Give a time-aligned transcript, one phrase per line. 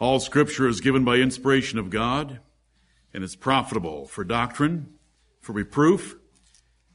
[0.00, 2.38] All scripture is given by inspiration of God
[3.12, 4.94] and is profitable for doctrine,
[5.40, 6.16] for reproof,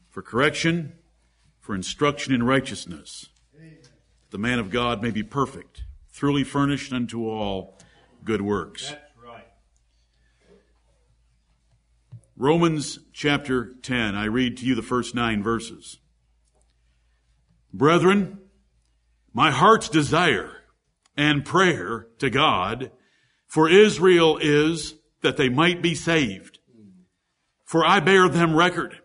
[0.10, 0.94] for correction,
[1.60, 3.28] for instruction in righteousness.
[3.54, 3.89] That
[4.31, 7.78] the man of God may be perfect, truly furnished unto all
[8.24, 8.94] good works.
[9.22, 9.47] Right.
[12.38, 14.15] Romans chapter 10.
[14.15, 15.99] I read to you the first nine verses.
[17.73, 18.40] Brethren,
[19.34, 20.62] my heart's desire
[21.16, 22.91] and prayer to God
[23.54, 26.58] for Israel is that they might be saved.
[27.66, 28.98] For I bear them record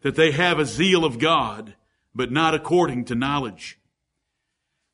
[0.00, 1.74] that they have a zeal of God,
[2.14, 3.78] but not according to knowledge.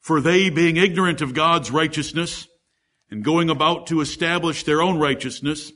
[0.01, 2.49] For they, being ignorant of God's righteousness
[3.09, 5.71] and going about to establish their own righteousness,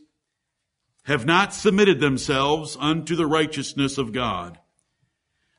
[1.04, 4.58] have not submitted themselves unto the righteousness of God.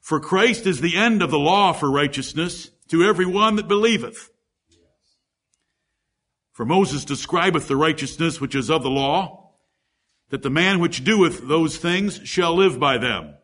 [0.01, 4.31] For Christ is the end of the law for righteousness to every one that believeth.
[6.57, 9.51] For Moses describeth the righteousness which is of the law,
[10.32, 13.35] that the man which doeth those things shall live by them.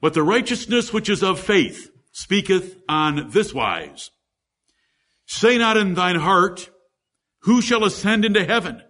[0.00, 4.12] But the righteousness which is of faith speaketh on this wise.
[5.26, 6.70] Say not in thine heart,
[7.40, 8.80] who shall ascend into heaven?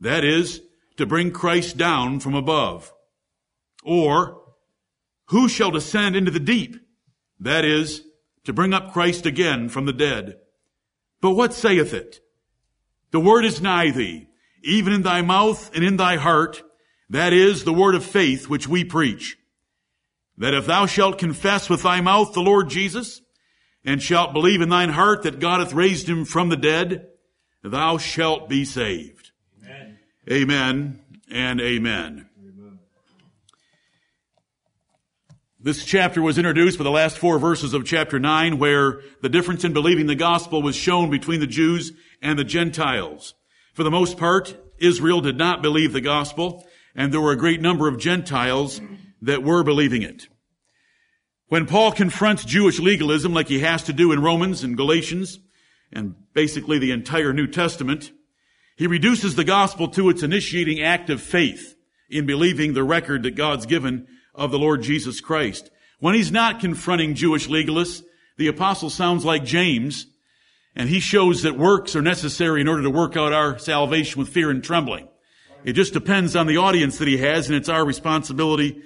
[0.00, 0.62] That is,
[0.96, 2.94] to bring Christ down from above.
[3.84, 4.40] Or,
[5.26, 6.76] who shall descend into the deep?
[7.38, 8.00] That is,
[8.44, 10.36] to bring up Christ again from the dead.
[11.24, 12.20] But what saith it?
[13.10, 14.28] The word is nigh thee,
[14.62, 16.62] even in thy mouth and in thy heart.
[17.08, 19.38] That is the word of faith which we preach.
[20.36, 23.22] That if thou shalt confess with thy mouth the Lord Jesus,
[23.86, 27.06] and shalt believe in thine heart that God hath raised him from the dead,
[27.62, 29.30] thou shalt be saved.
[29.64, 29.98] Amen.
[30.30, 31.00] Amen
[31.30, 32.28] and amen.
[35.64, 39.64] This chapter was introduced by the last four verses of chapter 9 where the difference
[39.64, 43.32] in believing the gospel was shown between the Jews and the Gentiles.
[43.72, 47.62] For the most part, Israel did not believe the gospel and there were a great
[47.62, 48.78] number of Gentiles
[49.22, 50.28] that were believing it.
[51.48, 55.38] When Paul confronts Jewish legalism like he has to do in Romans and Galatians
[55.90, 58.12] and basically the entire New Testament,
[58.76, 61.74] he reduces the gospel to its initiating act of faith
[62.10, 65.70] in believing the record that God's given of the Lord Jesus Christ.
[66.00, 68.02] When he's not confronting Jewish legalists,
[68.36, 70.06] the apostle sounds like James,
[70.74, 74.28] and he shows that works are necessary in order to work out our salvation with
[74.28, 75.08] fear and trembling.
[75.64, 78.82] It just depends on the audience that he has, and it's our responsibility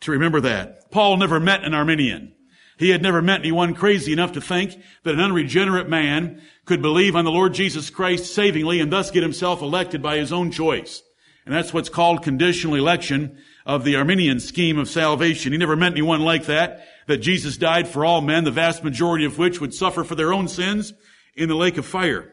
[0.00, 0.90] to remember that.
[0.90, 2.34] Paul never met an Arminian.
[2.78, 7.14] He had never met anyone crazy enough to think that an unregenerate man could believe
[7.14, 11.02] on the Lord Jesus Christ savingly and thus get himself elected by his own choice.
[11.44, 15.52] And that's what's called conditional election of the Arminian scheme of salvation.
[15.52, 19.24] He never met anyone like that, that Jesus died for all men, the vast majority
[19.24, 20.92] of which would suffer for their own sins
[21.34, 22.32] in the lake of fire.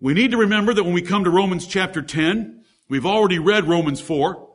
[0.00, 3.68] We need to remember that when we come to Romans chapter 10, we've already read
[3.68, 4.48] Romans 4.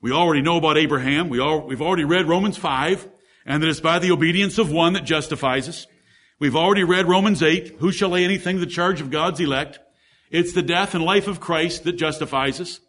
[0.00, 1.28] We already know about Abraham.
[1.28, 3.08] We all, we've already read Romans 5,
[3.46, 5.86] and that it's by the obedience of one that justifies us.
[6.40, 7.76] We've already read Romans 8.
[7.78, 9.78] Who shall lay anything to the charge of God's elect?
[10.32, 12.80] It's the death and life of Christ that justifies us.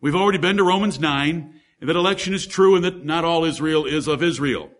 [0.00, 3.44] We've already been to Romans 9, and that election is true and that not all
[3.44, 4.70] Israel is of Israel.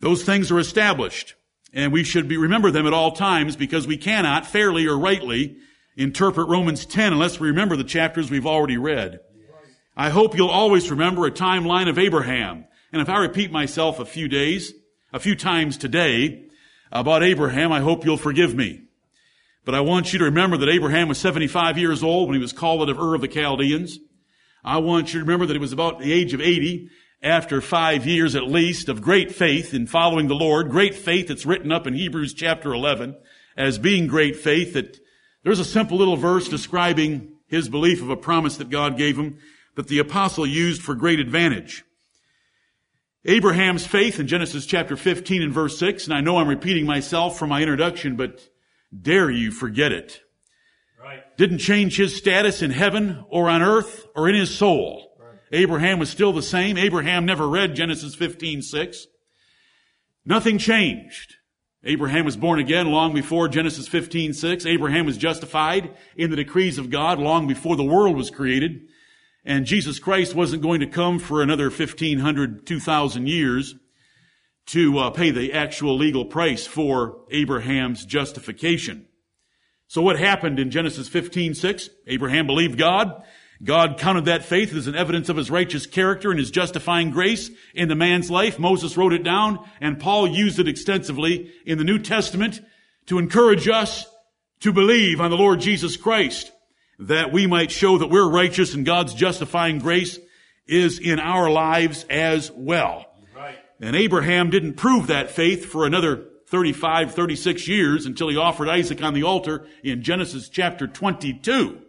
[0.00, 1.34] Those things are established,
[1.72, 5.56] and we should be, remember them at all times because we cannot fairly or rightly
[5.96, 9.20] interpret Romans 10 unless we remember the chapters we've already read.
[9.96, 12.66] I hope you'll always remember a timeline of Abraham.
[12.92, 14.74] And if I repeat myself a few days,
[15.12, 16.44] a few times today
[16.92, 18.82] about Abraham, I hope you'll forgive me.
[19.64, 22.52] But I want you to remember that Abraham was 75 years old when he was
[22.52, 23.98] called out of Ur of the Chaldeans.
[24.66, 26.90] I want you to remember that it was about the age of 80
[27.22, 31.46] after five years at least of great faith in following the Lord, great faith that's
[31.46, 33.16] written up in Hebrews chapter 11
[33.56, 34.98] as being great faith that
[35.44, 39.38] there's a simple little verse describing his belief of a promise that God gave him
[39.76, 41.84] that the apostle used for great advantage.
[43.24, 47.38] Abraham's faith in Genesis chapter 15 and verse 6, and I know I'm repeating myself
[47.38, 48.40] from my introduction, but
[49.00, 50.22] dare you forget it
[51.36, 55.16] didn't change his status in heaven or on earth or in his soul.
[55.18, 55.38] Right.
[55.52, 56.76] Abraham was still the same.
[56.76, 59.06] Abraham never read Genesis 15, 6.
[60.24, 61.36] Nothing changed.
[61.84, 64.66] Abraham was born again long before Genesis 15, 6.
[64.66, 68.88] Abraham was justified in the decrees of God long before the world was created.
[69.44, 73.76] And Jesus Christ wasn't going to come for another 1500, 2000 years
[74.66, 79.06] to uh, pay the actual legal price for Abraham's justification.
[79.88, 81.90] So what happened in Genesis 15, 6?
[82.06, 83.22] Abraham believed God.
[83.62, 87.50] God counted that faith as an evidence of his righteous character and his justifying grace
[87.74, 88.58] in the man's life.
[88.58, 92.60] Moses wrote it down and Paul used it extensively in the New Testament
[93.06, 94.04] to encourage us
[94.60, 96.52] to believe on the Lord Jesus Christ
[96.98, 100.18] that we might show that we're righteous and God's justifying grace
[100.66, 103.06] is in our lives as well.
[103.34, 103.58] Right.
[103.80, 109.02] And Abraham didn't prove that faith for another 35, 36 years until he offered Isaac
[109.02, 111.80] on the altar in Genesis chapter 22.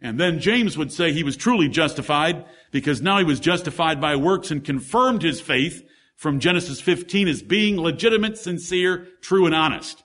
[0.00, 4.16] And then James would say he was truly justified because now he was justified by
[4.16, 5.82] works and confirmed his faith
[6.14, 10.02] from Genesis 15 as being legitimate, sincere, true, and honest.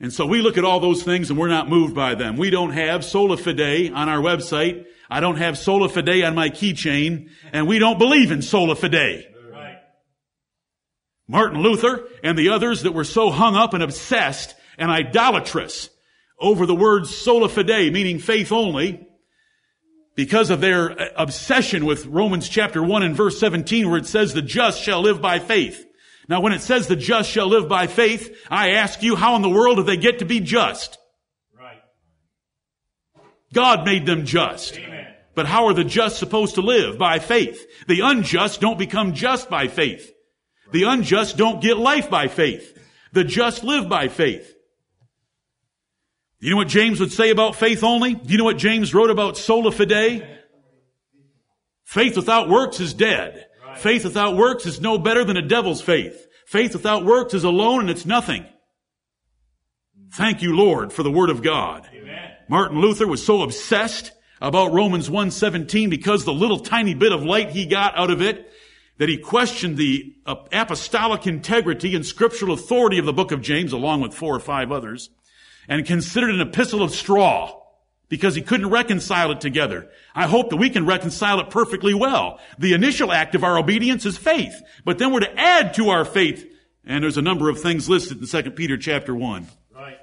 [0.00, 2.36] And so we look at all those things and we're not moved by them.
[2.36, 4.86] We don't have sola fide on our website.
[5.10, 9.27] I don't have sola fide on my keychain and we don't believe in sola fide.
[11.28, 15.90] Martin Luther and the others that were so hung up and obsessed and idolatrous
[16.40, 19.06] over the word sola fide, meaning faith only,
[20.14, 24.32] because of their uh, obsession with Romans chapter 1 and verse 17 where it says
[24.32, 25.84] the just shall live by faith.
[26.28, 29.42] Now when it says the just shall live by faith, I ask you, how in
[29.42, 30.98] the world do they get to be just?
[31.56, 31.80] Right.
[33.52, 34.78] God made them just.
[34.78, 35.06] Amen.
[35.34, 36.98] But how are the just supposed to live?
[36.98, 37.64] By faith.
[37.86, 40.12] The unjust don't become just by faith.
[40.70, 42.76] The unjust don't get life by faith.
[43.12, 44.54] The just live by faith.
[46.40, 48.14] You know what James would say about faith only?
[48.14, 50.38] Do you know what James wrote about sola fide?
[51.84, 53.46] Faith without works is dead.
[53.76, 56.26] Faith without works is no better than a devil's faith.
[56.46, 58.46] Faith without works is alone and it's nothing.
[60.12, 61.88] Thank you, Lord, for the word of God.
[61.92, 62.30] Amen.
[62.48, 67.50] Martin Luther was so obsessed about Romans 1:17 because the little tiny bit of light
[67.50, 68.50] he got out of it
[68.98, 73.72] that he questioned the uh, apostolic integrity and scriptural authority of the book of James
[73.72, 75.10] along with four or five others
[75.68, 77.54] and considered an epistle of straw
[78.08, 79.88] because he couldn't reconcile it together.
[80.14, 82.40] I hope that we can reconcile it perfectly well.
[82.58, 84.54] The initial act of our obedience is faith,
[84.84, 86.46] but then we're to add to our faith.
[86.84, 89.46] And there's a number of things listed in 2 Peter chapter 1.
[89.74, 89.98] Right.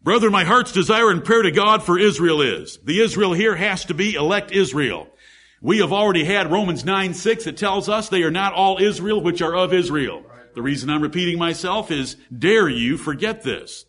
[0.00, 3.84] Brother, my heart's desire and prayer to God for Israel is, the Israel here has
[3.86, 5.08] to be elect Israel.
[5.62, 9.20] We have already had Romans 9, 6 that tells us they are not all Israel
[9.20, 10.22] which are of Israel.
[10.54, 13.84] The reason I'm repeating myself is, dare you forget this.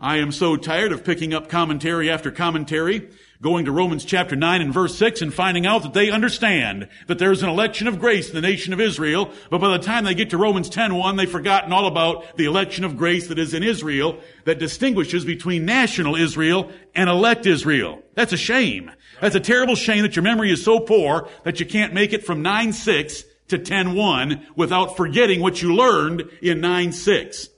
[0.00, 3.10] I am so tired of picking up commentary after commentary,
[3.42, 7.18] going to Romans chapter 9 and verse 6 and finding out that they understand that
[7.18, 10.14] there's an election of grace in the nation of Israel, but by the time they
[10.14, 13.62] get to Romans 10:1, they've forgotten all about the election of grace that is in
[13.62, 18.02] Israel that distinguishes between national Israel and elect Israel.
[18.14, 18.90] That's a shame.
[19.20, 22.24] That's a terrible shame that your memory is so poor that you can't make it
[22.24, 27.48] from 9-6 to 10-1 without forgetting what you learned in 9-6.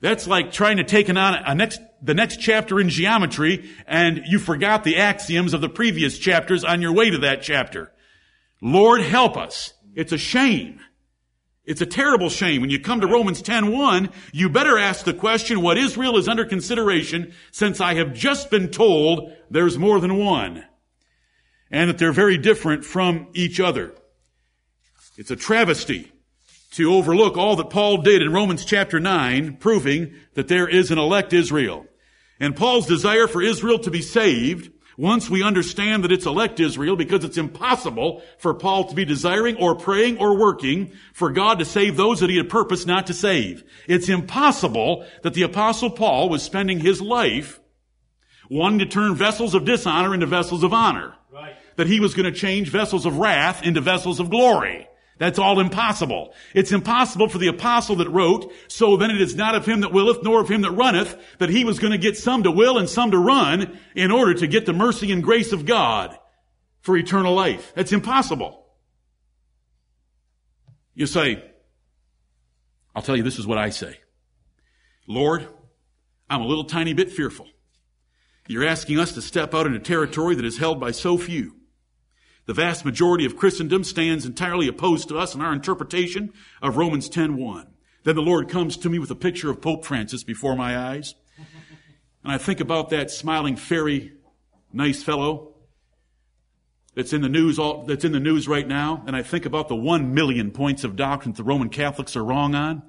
[0.00, 4.22] That's like trying to take on uh, a next, the next chapter in geometry and
[4.26, 7.92] you forgot the axioms of the previous chapters on your way to that chapter.
[8.60, 9.72] Lord help us.
[9.94, 10.80] It's a shame.
[11.64, 12.60] It's a terrible shame.
[12.60, 16.44] When you come to Romans 10:1, you better ask the question what Israel is under
[16.44, 20.64] consideration since I have just been told there's more than one
[21.70, 23.94] and that they're very different from each other.
[25.16, 26.12] It's a travesty
[26.72, 30.98] to overlook all that Paul did in Romans chapter 9, proving that there is an
[30.98, 31.86] elect Israel.
[32.40, 36.96] And Paul's desire for Israel to be saved, once we understand that it's elect Israel,
[36.96, 41.64] because it's impossible for Paul to be desiring or praying or working for God to
[41.64, 43.64] save those that he had purposed not to save.
[43.88, 47.60] It's impossible that the apostle Paul was spending his life
[48.50, 51.14] wanting to turn vessels of dishonor into vessels of honor.
[51.32, 51.56] Right.
[51.76, 54.86] That he was going to change vessels of wrath into vessels of glory.
[55.18, 56.34] That's all impossible.
[56.54, 59.92] It's impossible for the apostle that wrote, so then it is not of him that
[59.92, 62.78] willeth, nor of him that runneth, that he was going to get some to will
[62.78, 66.18] and some to run in order to get the mercy and grace of God
[66.80, 67.72] for eternal life.
[67.74, 68.66] That's impossible.
[70.94, 71.42] You say,
[72.94, 73.98] I'll tell you this is what I say.
[75.06, 75.46] Lord,
[76.28, 77.46] I'm a little tiny bit fearful.
[78.48, 81.54] You're asking us to step out into territory that is held by so few.
[82.46, 87.08] The vast majority of Christendom stands entirely opposed to us in our interpretation of Romans
[87.08, 87.68] 10:1.
[88.04, 91.14] Then the Lord comes to me with a picture of Pope Francis before my eyes.
[92.24, 94.12] And I think about that smiling fairy
[94.72, 95.54] nice fellow
[96.94, 99.68] that's in the news all, that's in the news right now, and I think about
[99.68, 102.82] the 1 million points of doctrine that the Roman Catholics are wrong on.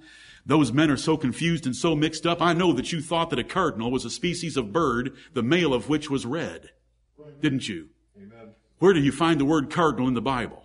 [0.45, 2.41] Those men are so confused and so mixed up.
[2.41, 5.73] I know that you thought that a cardinal was a species of bird, the male
[5.73, 6.71] of which was red.
[7.41, 7.89] Didn't you?
[8.83, 10.61] Where do you find the word cardinal in the Bible?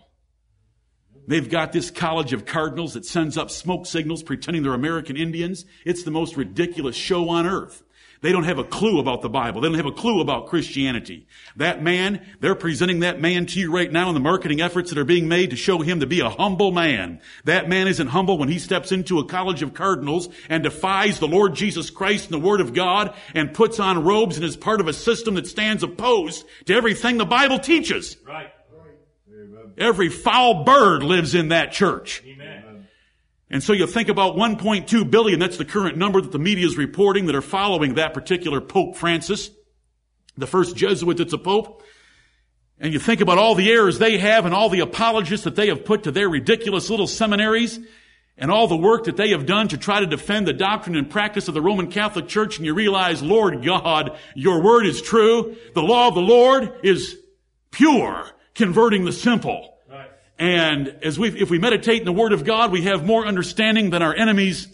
[1.28, 5.64] They've got this college of cardinals that sends up smoke signals pretending they're American Indians.
[5.86, 7.84] It's the most ridiculous show on earth.
[8.20, 9.60] They don't have a clue about the Bible.
[9.60, 11.26] They don't have a clue about Christianity.
[11.56, 14.98] That man, they're presenting that man to you right now in the marketing efforts that
[14.98, 17.20] are being made to show him to be a humble man.
[17.44, 21.28] That man isn't humble when he steps into a college of cardinals and defies the
[21.28, 24.80] Lord Jesus Christ and the Word of God and puts on robes and is part
[24.80, 28.16] of a system that stands opposed to everything the Bible teaches.
[28.26, 28.52] Right.
[29.78, 32.22] Every foul bird lives in that church.
[32.26, 32.67] Amen.
[33.50, 36.76] And so you think about 1.2 billion, that's the current number that the media is
[36.76, 39.50] reporting that are following that particular Pope Francis,
[40.36, 41.82] the first Jesuit that's a Pope.
[42.78, 45.68] And you think about all the errors they have and all the apologists that they
[45.68, 47.80] have put to their ridiculous little seminaries
[48.36, 51.10] and all the work that they have done to try to defend the doctrine and
[51.10, 55.56] practice of the Roman Catholic Church and you realize, Lord God, your word is true.
[55.74, 57.18] The law of the Lord is
[57.72, 59.77] pure, converting the simple.
[60.38, 63.90] And as we, if we meditate in the Word of God, we have more understanding
[63.90, 64.68] than our enemies,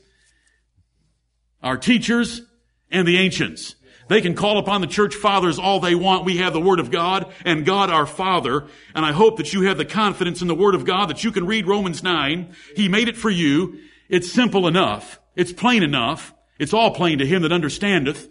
[1.63, 2.43] our teachers,
[2.91, 3.77] and the ancients.
[4.09, 6.27] They can call upon the church fathers all they want.
[6.27, 8.67] We have the Word of God and God our Father.
[8.95, 11.33] And I hope that you have the confidence in the Word of God that you
[11.33, 12.55] can read Romans 9.
[12.77, 13.79] He made it for you.
[14.11, 15.19] It's simple enough.
[15.35, 16.35] It's plain enough.
[16.59, 18.29] It's all plain to him that understandeth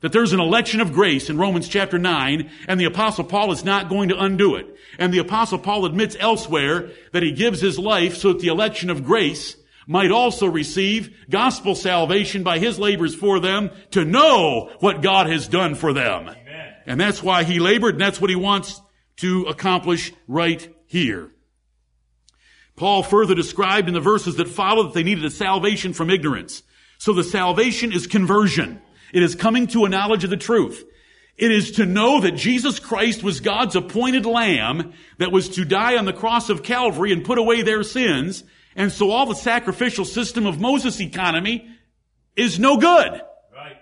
[0.00, 3.64] that there's an election of grace in Romans chapter 9, and the apostle Paul is
[3.64, 4.66] not going to undo it.
[4.98, 8.90] And the apostle Paul admits elsewhere that he gives his life so that the election
[8.90, 15.02] of grace might also receive gospel salvation by his labors for them to know what
[15.02, 16.28] God has done for them.
[16.28, 16.74] Amen.
[16.86, 18.80] And that's why he labored, and that's what he wants
[19.16, 21.30] to accomplish right here.
[22.76, 26.62] Paul further described in the verses that follow that they needed a salvation from ignorance.
[26.98, 28.80] So the salvation is conversion.
[29.12, 30.84] It is coming to a knowledge of the truth.
[31.36, 35.96] It is to know that Jesus Christ was God's appointed lamb that was to die
[35.96, 38.42] on the cross of Calvary and put away their sins.
[38.74, 41.68] And so all the sacrificial system of Moses' economy
[42.34, 43.22] is no good.
[43.54, 43.76] Right.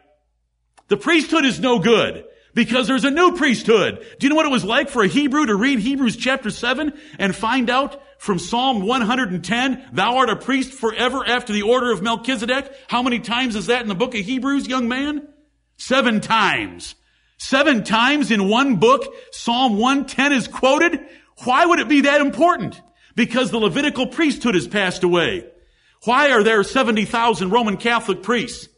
[0.89, 4.03] The priesthood is no good because there's a new priesthood.
[4.19, 6.95] Do you know what it was like for a Hebrew to read Hebrews chapter 7
[7.19, 12.01] and find out from Psalm 110, thou art a priest forever after the order of
[12.01, 12.75] Melchizedek?
[12.89, 15.29] How many times is that in the book of Hebrews, young man?
[15.77, 16.95] Seven times.
[17.37, 20.99] Seven times in one book, Psalm 110 is quoted.
[21.45, 22.81] Why would it be that important?
[23.15, 25.47] Because the Levitical priesthood has passed away.
[26.05, 28.71] Why are there 70,000 Roman Catholic priests?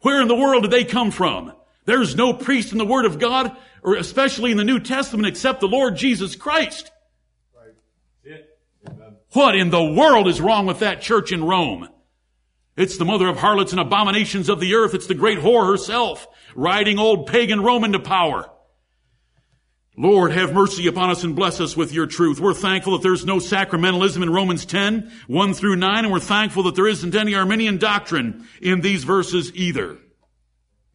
[0.00, 1.54] Where in the world did they come from?
[1.90, 3.50] There's no priest in the Word of God,
[3.82, 6.88] or especially in the New Testament, except the Lord Jesus Christ.
[9.32, 11.88] What in the world is wrong with that church in Rome?
[12.76, 14.94] It's the mother of harlots and abominations of the earth.
[14.94, 18.48] It's the great whore herself, riding old pagan Rome into power.
[19.96, 22.38] Lord, have mercy upon us and bless us with your truth.
[22.38, 26.62] We're thankful that there's no sacramentalism in Romans 10, 1 through 9, and we're thankful
[26.62, 29.98] that there isn't any Arminian doctrine in these verses either.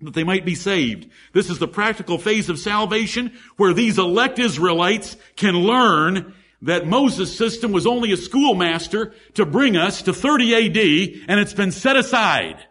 [0.02, 1.10] That they might be saved.
[1.34, 7.36] This is the practical phase of salvation where these elect Israelites can learn that Moses'
[7.36, 11.96] system was only a schoolmaster to bring us to 30 AD and it's been set
[11.96, 12.66] aside.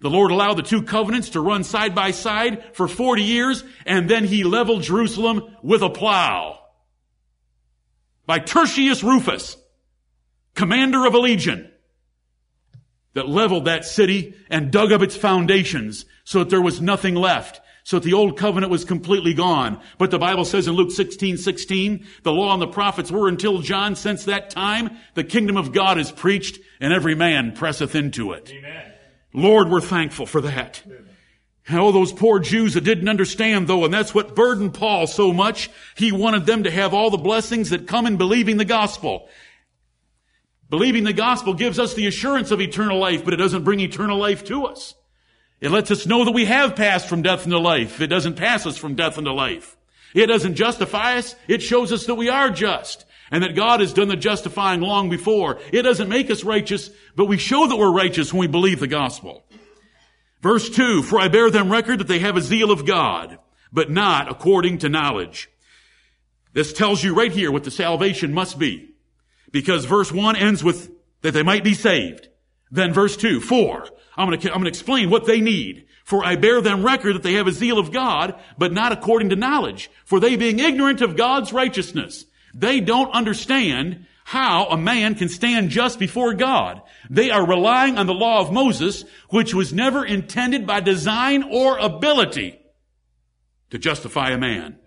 [0.00, 4.08] The Lord allowed the two covenants to run side by side for 40 years and
[4.08, 6.60] then he leveled Jerusalem with a plow.
[8.26, 9.56] By Tertius Rufus,
[10.54, 11.70] commander of a legion
[13.14, 17.60] that leveled that city and dug up its foundations so that there was nothing left.
[17.84, 19.80] So that the old covenant was completely gone.
[19.96, 23.62] But the Bible says in Luke 16, 16, the law and the prophets were until
[23.62, 23.96] John.
[23.96, 28.52] Since that time, the kingdom of God is preached and every man presseth into it.
[28.54, 28.92] Amen.
[29.32, 30.82] Lord, we're thankful for that.
[31.68, 35.32] And oh, those poor Jews that didn't understand though, and that's what burdened Paul so
[35.32, 35.70] much.
[35.96, 39.28] He wanted them to have all the blessings that come in believing the gospel.
[40.70, 44.18] Believing the gospel gives us the assurance of eternal life, but it doesn't bring eternal
[44.18, 44.94] life to us.
[45.60, 48.00] It lets us know that we have passed from death into life.
[48.00, 49.76] It doesn't pass us from death into life.
[50.14, 51.34] It doesn't justify us.
[51.48, 55.10] It shows us that we are just and that God has done the justifying long
[55.10, 55.58] before.
[55.72, 58.86] It doesn't make us righteous, but we show that we're righteous when we believe the
[58.86, 59.44] gospel.
[60.40, 63.38] Verse 2, For I bear them record that they have a zeal of God,
[63.72, 65.50] but not according to knowledge.
[66.52, 68.94] This tells you right here what the salvation must be.
[69.50, 70.90] Because verse 1 ends with
[71.22, 72.28] that they might be saved.
[72.70, 75.86] Then verse 2, for, I'm going to, I'm going to explain what they need.
[76.04, 79.28] For I bear them record that they have a zeal of God, but not according
[79.30, 79.90] to knowledge.
[80.04, 82.24] For they being ignorant of God's righteousness,
[82.54, 86.82] they don't understand how a man can stand just before God.
[87.08, 91.78] They are relying on the law of Moses, which was never intended by design or
[91.78, 92.58] ability
[93.70, 94.78] to justify a man.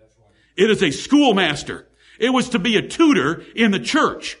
[0.56, 1.88] It is a schoolmaster.
[2.18, 4.38] It was to be a tutor in the church.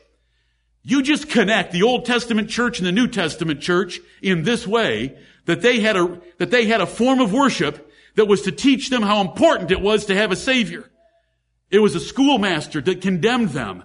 [0.84, 5.16] You just connect the Old Testament church and the New Testament church in this way
[5.44, 8.90] that they had a, that they had a form of worship that was to teach
[8.90, 10.90] them how important it was to have a savior.
[11.70, 13.84] It was a schoolmaster that condemned them.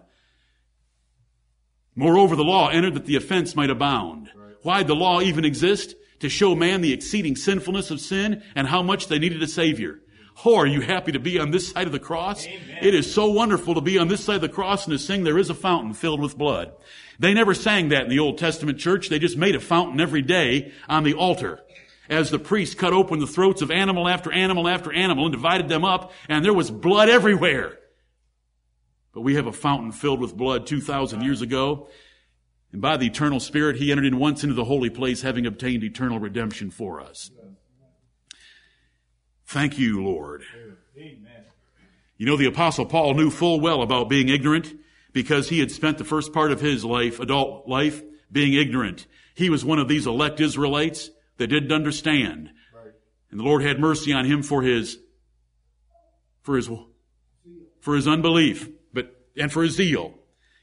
[1.96, 4.30] Moreover, the law entered that the offense might abound.
[4.62, 5.96] Why did the law even exist?
[6.22, 10.02] To show man the exceeding sinfulness of sin and how much they needed a savior.
[10.46, 12.46] Oh, are you happy to be on this side of the cross?
[12.46, 12.78] Amen.
[12.82, 15.24] It is so wonderful to be on this side of the cross and to sing,
[15.24, 16.74] there is a fountain filled with blood.
[17.20, 19.10] They never sang that in the Old Testament church.
[19.10, 21.62] They just made a fountain every day on the altar.
[22.10, 25.68] As the priest cut open the throats of animal after animal after animal and divided
[25.68, 27.78] them up, and there was blood everywhere.
[29.14, 31.90] But we have a fountain filled with blood 2,000 years ago.
[32.72, 35.84] And by the eternal Spirit, He entered in once into the holy place, having obtained
[35.84, 37.32] eternal redemption for us.
[39.48, 40.44] Thank you, Lord.
[40.98, 41.46] Amen.
[42.18, 44.74] You know, the apostle Paul knew full well about being ignorant
[45.14, 49.08] because he had spent the first part of his life, adult life, being ignorant.
[49.36, 52.50] He was one of these elect Israelites that didn't understand.
[52.76, 52.92] Right.
[53.32, 55.00] And the Lord had mercy on him for his,
[56.42, 56.70] for his,
[57.80, 60.14] for his unbelief, but, and for his zeal.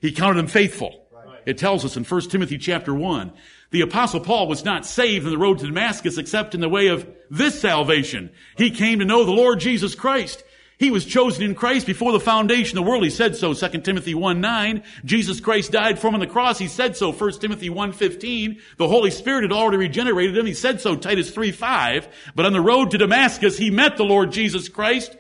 [0.00, 1.07] He counted him faithful.
[1.11, 1.41] Right.
[1.47, 3.33] It tells us in 1 Timothy chapter 1
[3.75, 6.87] the apostle Paul was not saved on the road to Damascus except in the way
[6.87, 8.31] of this salvation.
[8.57, 10.45] He came to know the Lord Jesus Christ.
[10.78, 13.02] He was chosen in Christ before the foundation of the world.
[13.02, 14.85] He said so, 2 Timothy 1 9.
[15.04, 16.57] Jesus Christ died for him on the cross.
[16.57, 18.61] He said so, 1 Timothy 1 15.
[18.76, 20.47] The Holy Spirit had already regenerated him.
[20.47, 22.07] He said so, Titus 3 5.
[22.37, 25.16] But on the road to Damascus, he met the Lord Jesus Christ.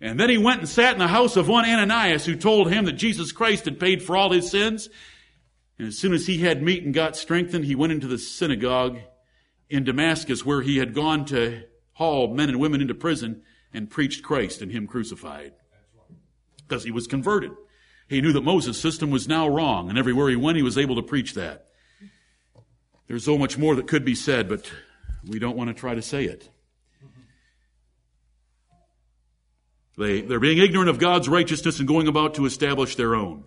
[0.00, 2.86] And then he went and sat in the house of one Ananias who told him
[2.86, 4.88] that Jesus Christ had paid for all his sins
[5.80, 8.98] and as soon as he had meat and got strengthened, he went into the synagogue
[9.70, 13.40] in Damascus where he had gone to haul men and women into prison
[13.72, 15.54] and preached Christ and him crucified.
[16.58, 17.52] Because he was converted.
[18.08, 20.96] He knew that Moses' system was now wrong, and everywhere he went, he was able
[20.96, 21.68] to preach that.
[23.06, 24.70] There's so much more that could be said, but
[25.26, 26.50] we don't want to try to say it.
[29.96, 33.44] They, they're being ignorant of God's righteousness and going about to establish their own.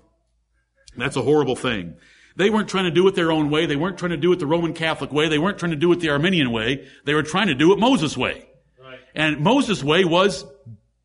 [0.98, 1.98] That's a horrible thing.
[2.36, 3.66] They weren't trying to do it their own way.
[3.66, 5.28] They weren't trying to do it the Roman Catholic way.
[5.28, 6.88] They weren't trying to do it the Arminian way.
[7.06, 8.48] They were trying to do it Moses' way.
[8.82, 9.00] Right.
[9.14, 10.46] And Moses' way was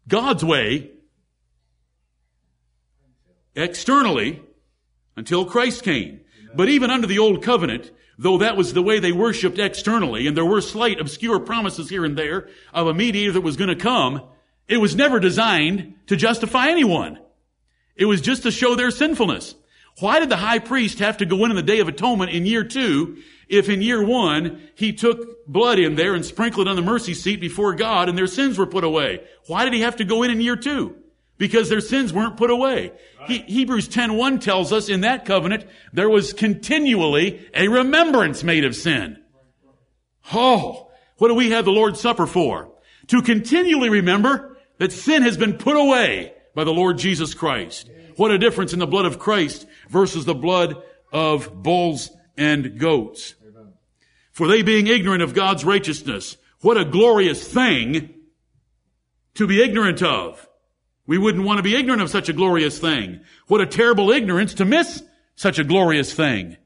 [0.07, 0.91] God's way
[3.55, 4.41] externally
[5.17, 6.21] until Christ came.
[6.55, 10.37] But even under the old covenant, though that was the way they worshiped externally, and
[10.37, 13.77] there were slight obscure promises here and there of a mediator that was going to
[13.77, 14.23] come,
[14.67, 17.19] it was never designed to justify anyone.
[17.97, 19.55] It was just to show their sinfulness.
[20.01, 22.47] Why did the high priest have to go in on the Day of Atonement in
[22.47, 26.77] year two if in year one he took blood in there and sprinkled it on
[26.77, 29.23] the mercy seat before God and their sins were put away?
[29.47, 30.97] Why did he have to go in in year two?
[31.37, 32.93] Because their sins weren't put away.
[33.21, 33.31] Right.
[33.31, 38.77] He, Hebrews 10.1 tells us in that covenant there was continually a remembrance made of
[38.77, 39.19] sin.
[40.33, 42.71] Oh, what do we have the Lord's Supper for?
[43.09, 47.91] To continually remember that sin has been put away by the Lord Jesus Christ.
[48.17, 53.35] What a difference in the blood of Christ versus the blood of bulls and goats.
[54.33, 58.15] For they being ignorant of God's righteousness, what a glorious thing
[59.35, 60.49] to be ignorant of.
[61.07, 63.21] We wouldn't want to be ignorant of such a glorious thing.
[63.47, 65.03] What a terrible ignorance to miss
[65.37, 66.57] such a glorious thing.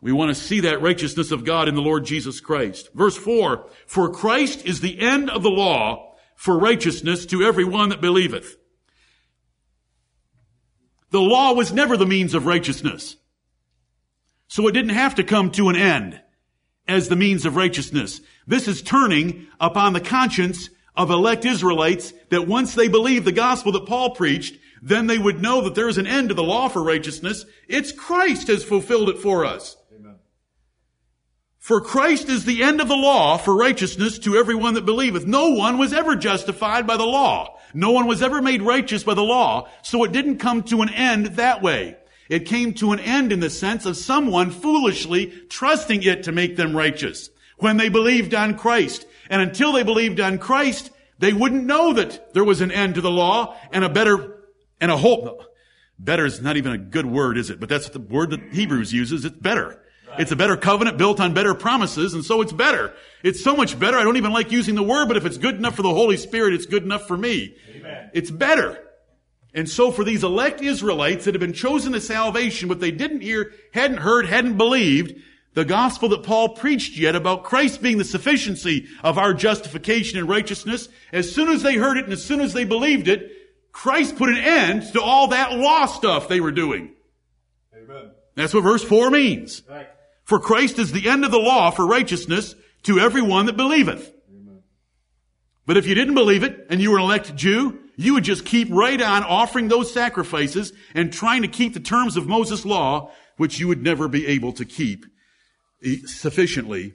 [0.00, 2.90] We want to see that righteousness of God in the Lord Jesus Christ.
[2.92, 7.88] Verse 4, For Christ is the end of the law for righteousness to every one
[7.88, 8.56] that believeth.
[11.14, 13.14] The law was never the means of righteousness.
[14.48, 16.20] So it didn't have to come to an end
[16.88, 18.20] as the means of righteousness.
[18.48, 23.70] This is turning upon the conscience of elect Israelites that once they believe the gospel
[23.70, 26.66] that Paul preached, then they would know that there is an end to the law
[26.66, 27.44] for righteousness.
[27.68, 29.76] It's Christ has fulfilled it for us.
[29.94, 30.16] Amen.
[31.60, 35.26] For Christ is the end of the law for righteousness to everyone that believeth.
[35.26, 37.53] No one was ever justified by the law.
[37.74, 40.88] No one was ever made righteous by the law, so it didn't come to an
[40.88, 41.96] end that way.
[42.28, 46.56] It came to an end in the sense of someone foolishly trusting it to make
[46.56, 49.06] them righteous when they believed on Christ.
[49.28, 53.00] And until they believed on Christ, they wouldn't know that there was an end to
[53.00, 54.44] the law and a better,
[54.80, 55.42] and a hope.
[55.98, 57.60] Better is not even a good word, is it?
[57.60, 59.24] But that's the word that Hebrews uses.
[59.24, 59.80] It's better.
[60.18, 62.94] It's a better covenant built on better promises, and so it's better.
[63.22, 63.98] It's so much better.
[63.98, 66.16] I don't even like using the word, but if it's good enough for the Holy
[66.16, 67.54] Spirit, it's good enough for me.
[67.76, 68.10] Amen.
[68.12, 68.80] It's better.
[69.54, 73.20] And so for these elect Israelites that have been chosen to salvation, but they didn't
[73.20, 75.14] hear, hadn't heard, hadn't believed,
[75.54, 80.28] the gospel that Paul preached yet about Christ being the sufficiency of our justification and
[80.28, 83.30] righteousness, as soon as they heard it and as soon as they believed it,
[83.70, 86.92] Christ put an end to all that law stuff they were doing.
[87.76, 88.10] Amen.
[88.34, 89.62] That's what verse 4 means.
[89.68, 89.88] Right.
[90.24, 94.12] For Christ is the end of the law for righteousness to everyone that believeth.
[95.66, 98.44] But if you didn't believe it and you were an elect Jew, you would just
[98.44, 103.10] keep right on offering those sacrifices and trying to keep the terms of Moses' law,
[103.36, 105.06] which you would never be able to keep
[105.84, 106.94] eh, sufficiently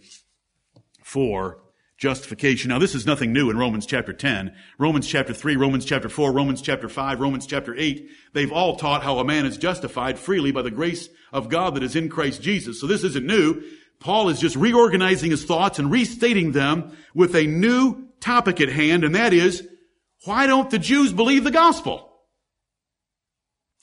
[1.03, 1.59] for
[1.99, 2.69] justification.
[2.69, 4.55] Now this is nothing new in Romans chapter 10.
[4.77, 8.09] Romans chapter 3, Romans chapter 4, Romans chapter 5, Romans chapter 8.
[8.33, 11.83] They've all taught how a man is justified freely by the grace of God that
[11.83, 12.79] is in Christ Jesus.
[12.79, 13.62] So this isn't new.
[13.99, 19.03] Paul is just reorganizing his thoughts and restating them with a new topic at hand,
[19.03, 19.67] and that is,
[20.23, 22.09] why don't the Jews believe the gospel?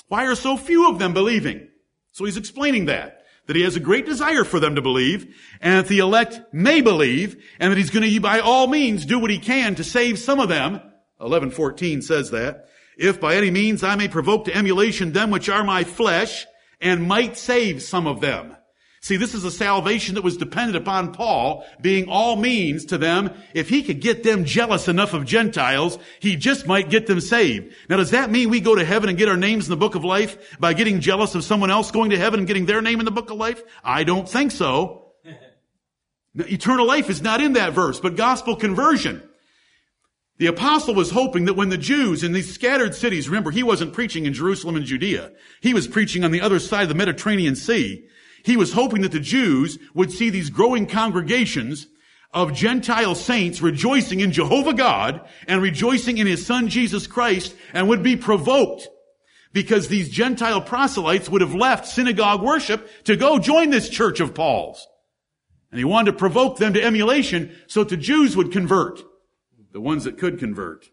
[0.09, 1.68] Why are so few of them believing?
[2.12, 3.15] So he's explaining that
[3.46, 6.80] that he has a great desire for them to believe, and that the elect may
[6.80, 10.18] believe, and that he's going to by all means do what he can to save
[10.18, 10.74] some of them.
[11.18, 12.68] 1114 says that.
[12.98, 16.46] If by any means I may provoke to emulation them which are my flesh,
[16.80, 18.56] and might save some of them.
[19.07, 23.31] See, this is a salvation that was dependent upon Paul being all means to them.
[23.55, 27.73] If he could get them jealous enough of Gentiles, he just might get them saved.
[27.88, 29.95] Now, does that mean we go to heaven and get our names in the book
[29.95, 32.99] of life by getting jealous of someone else going to heaven and getting their name
[32.99, 33.62] in the book of life?
[33.85, 35.12] I don't think so.
[36.35, 39.23] Now, eternal life is not in that verse, but gospel conversion.
[40.38, 43.92] The apostle was hoping that when the Jews in these scattered cities, remember, he wasn't
[43.92, 45.31] preaching in Jerusalem and Judea.
[45.61, 48.09] He was preaching on the other side of the Mediterranean Sea.
[48.46, 51.88] He was hoping that the Jews would see these growing congregations
[52.32, 57.88] of Gentile saints rejoicing in Jehovah God and rejoicing in his son Jesus Christ and
[57.88, 58.87] would be provoked
[59.52, 64.32] because these Gentile proselytes would have left synagogue worship to go join this church of
[64.32, 64.87] Paul's.
[65.72, 69.02] And he wanted to provoke them to emulation so that the Jews would convert,
[69.72, 70.87] the ones that could convert.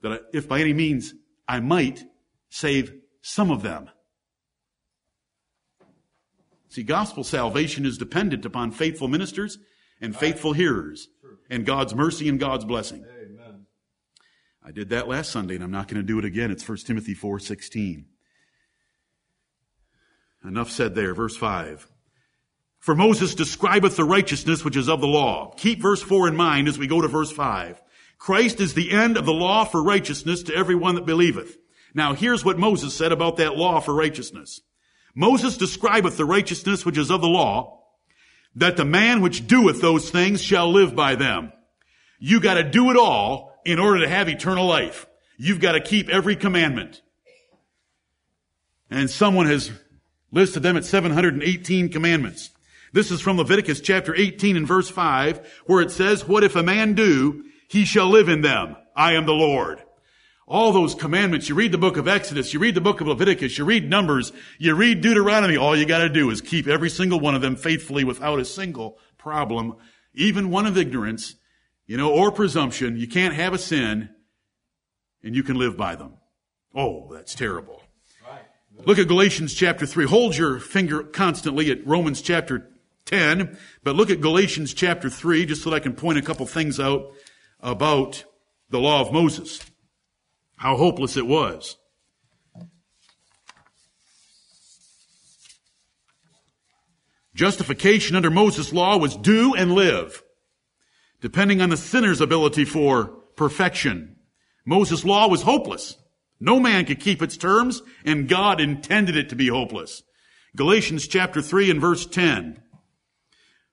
[0.00, 1.12] That if by any means
[1.46, 2.02] I might
[2.48, 3.90] save some of them.
[6.68, 9.58] See, gospel salvation is dependent upon faithful ministers
[10.00, 11.08] and faithful hearers
[11.48, 13.04] and God's mercy and God's blessing.
[13.04, 13.66] Amen.
[14.62, 16.50] I did that last Sunday and I'm not going to do it again.
[16.50, 18.04] It's 1 Timothy 4:16.
[20.44, 21.88] Enough said there, verse 5.
[22.78, 25.52] For Moses describeth the righteousness which is of the law.
[25.56, 27.82] Keep verse 4 in mind as we go to verse 5.
[28.18, 31.56] Christ is the end of the law for righteousness to everyone that believeth.
[31.94, 34.60] Now here's what Moses said about that law for righteousness.
[35.18, 37.82] Moses describeth the righteousness which is of the law,
[38.54, 41.52] that the man which doeth those things shall live by them.
[42.20, 45.06] You gotta do it all in order to have eternal life.
[45.36, 47.02] You've gotta keep every commandment.
[48.90, 49.72] And someone has
[50.30, 52.50] listed them at 718 commandments.
[52.92, 56.62] This is from Leviticus chapter 18 and verse 5, where it says, What if a
[56.62, 58.76] man do, he shall live in them.
[58.94, 59.82] I am the Lord
[60.48, 61.48] all those commandments.
[61.48, 64.32] You read the book of Exodus, you read the book of Leviticus, you read Numbers,
[64.58, 65.56] you read Deuteronomy.
[65.56, 68.98] All you gotta do is keep every single one of them faithfully without a single
[69.18, 69.76] problem,
[70.14, 71.36] even one of ignorance,
[71.86, 72.96] you know, or presumption.
[72.96, 74.08] You can't have a sin
[75.22, 76.14] and you can live by them.
[76.74, 77.82] Oh, that's terrible.
[78.26, 78.40] Right.
[78.86, 80.06] Look at Galatians chapter 3.
[80.06, 82.70] Hold your finger constantly at Romans chapter
[83.04, 86.46] 10, but look at Galatians chapter 3 just so that I can point a couple
[86.46, 87.12] things out
[87.60, 88.24] about
[88.70, 89.60] the law of Moses
[90.58, 91.76] how hopeless it was.
[97.34, 100.24] Justification under Moses' law was do and live,
[101.20, 104.16] depending on the sinner's ability for perfection.
[104.66, 105.96] Moses' law was hopeless.
[106.40, 110.02] No man could keep its terms, and God intended it to be hopeless.
[110.56, 112.60] Galatians chapter 3 and verse 10.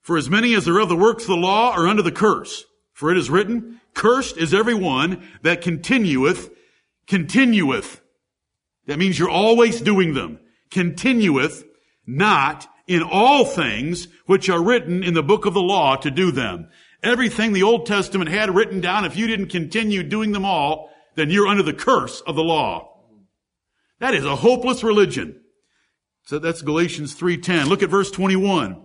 [0.01, 2.65] For as many as are of the works of the law are under the curse.
[2.93, 6.54] For it is written, Cursed is every one that continueth
[7.07, 8.01] continueth.
[8.87, 10.39] That means you're always doing them.
[10.71, 11.63] Continueth
[12.05, 16.31] not in all things which are written in the book of the law to do
[16.31, 16.69] them.
[17.01, 21.29] Everything the Old Testament had written down, if you didn't continue doing them all, then
[21.29, 22.91] you're under the curse of the law.
[23.99, 25.41] That is a hopeless religion.
[26.25, 27.67] So that's Galatians 3:10.
[27.67, 28.83] Look at verse 21.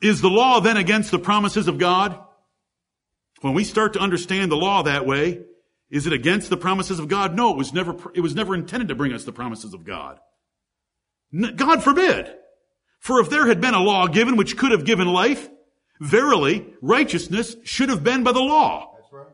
[0.00, 2.18] Is the law then against the promises of God?
[3.40, 5.40] When we start to understand the law that way,
[5.90, 7.34] is it against the promises of God?
[7.34, 10.20] No, it was never, it was never intended to bring us the promises of God.
[11.56, 12.32] God forbid.
[13.00, 15.48] For if there had been a law given which could have given life,
[16.00, 18.94] verily righteousness should have been by the law.
[18.96, 19.26] That's right.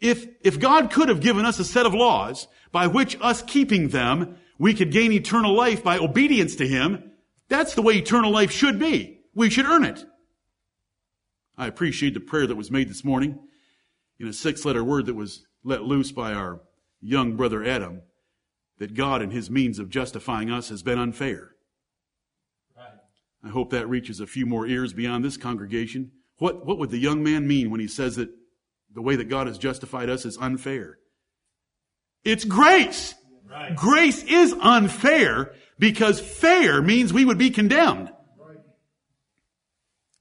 [0.00, 3.88] If, if God could have given us a set of laws by which us keeping
[3.88, 7.12] them, we could gain eternal life by obedience to Him,
[7.48, 9.20] that's the way eternal life should be.
[9.34, 10.04] We should earn it.
[11.56, 13.38] I appreciate the prayer that was made this morning
[14.18, 16.60] in a six letter word that was let loose by our
[17.00, 18.02] young brother Adam,
[18.78, 21.50] that God and his means of justifying us has been unfair.
[22.76, 22.86] Right.
[23.44, 26.12] I hope that reaches a few more ears beyond this congregation.
[26.38, 28.30] What, what would the young man mean when he says that
[28.94, 30.98] the way that God has justified us is unfair?
[32.24, 33.14] It's grace.
[33.48, 33.74] Right.
[33.76, 38.10] Grace is unfair because fair means we would be condemned.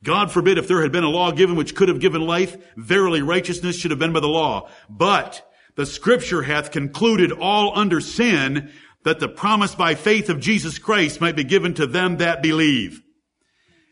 [0.03, 3.21] God forbid if there had been a law given which could have given life, verily
[3.21, 4.69] righteousness should have been by the law.
[4.89, 8.71] But the scripture hath concluded all under sin
[9.03, 13.01] that the promise by faith of Jesus Christ might be given to them that believe.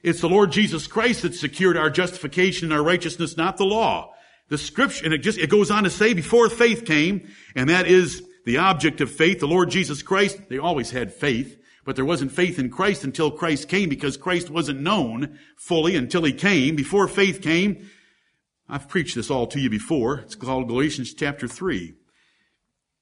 [0.03, 4.13] It's the Lord Jesus Christ that secured our justification and our righteousness, not the law.
[4.47, 7.87] The scripture, and it just, it goes on to say before faith came, and that
[7.87, 10.49] is the object of faith, the Lord Jesus Christ.
[10.49, 11.58] They always had faith.
[11.89, 16.23] But there wasn't faith in Christ until Christ came because Christ wasn't known fully until
[16.23, 16.75] he came.
[16.75, 17.89] Before faith came,
[18.67, 20.19] I've preached this all to you before.
[20.19, 21.95] It's called Galatians chapter 3.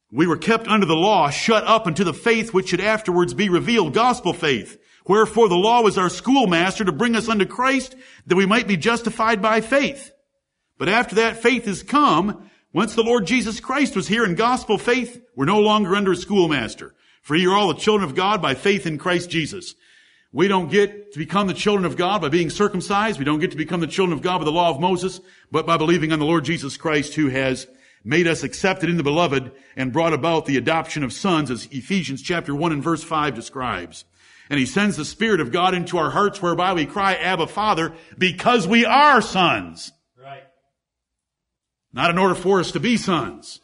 [0.09, 3.49] We were kept under the law, shut up unto the faith which should afterwards be
[3.49, 4.79] revealed, gospel faith.
[5.05, 7.93] Wherefore the law was our schoolmaster to bring us unto Christ
[8.27, 10.13] that we might be justified by faith.
[10.77, 14.77] But after that faith is come, once the Lord Jesus Christ was here in gospel
[14.77, 16.93] faith, we're no longer under a schoolmaster.
[17.27, 19.75] For you are all the children of God by faith in Christ Jesus.
[20.31, 23.19] We don't get to become the children of God by being circumcised.
[23.19, 25.19] We don't get to become the children of God by the law of Moses,
[25.51, 27.67] but by believing on the Lord Jesus Christ who has
[28.01, 32.21] made us accepted in the beloved and brought about the adoption of sons as Ephesians
[32.21, 34.05] chapter 1 and verse 5 describes.
[34.49, 37.93] And he sends the Spirit of God into our hearts whereby we cry, Abba Father,
[38.17, 39.91] because we are sons.
[40.17, 40.43] Right.
[41.91, 43.59] Not in order for us to be sons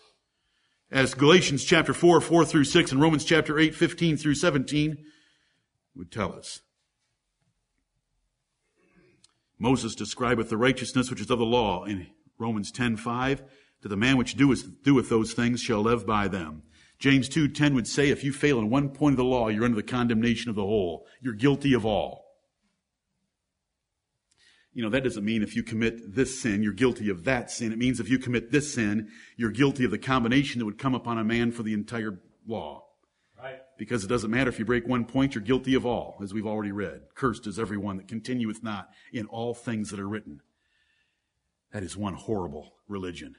[0.93, 5.03] as Galatians chapter 4, 4 through 6 and Romans chapter 8, 15 through 17
[5.95, 6.61] would tell us.
[9.57, 13.43] Moses describeth the righteousness which is of the law in Romans 10, 5.
[13.81, 16.61] To the man which doeth, doeth those things shall live by them.
[16.99, 19.75] James 2.10 would say if you fail in one point of the law, you're under
[19.75, 21.07] the condemnation of the whole.
[21.21, 22.22] You're guilty of all.
[24.73, 27.71] You know, that doesn't mean if you commit this sin, you're guilty of that sin.
[27.71, 30.95] It means if you commit this sin, you're guilty of the combination that would come
[30.95, 32.85] upon a man for the entire law.
[33.37, 33.59] Right.
[33.77, 36.47] Because it doesn't matter if you break one point, you're guilty of all, as we've
[36.47, 37.01] already read.
[37.13, 40.41] Cursed is everyone that continueth not in all things that are written.
[41.71, 43.35] That is one horrible religion.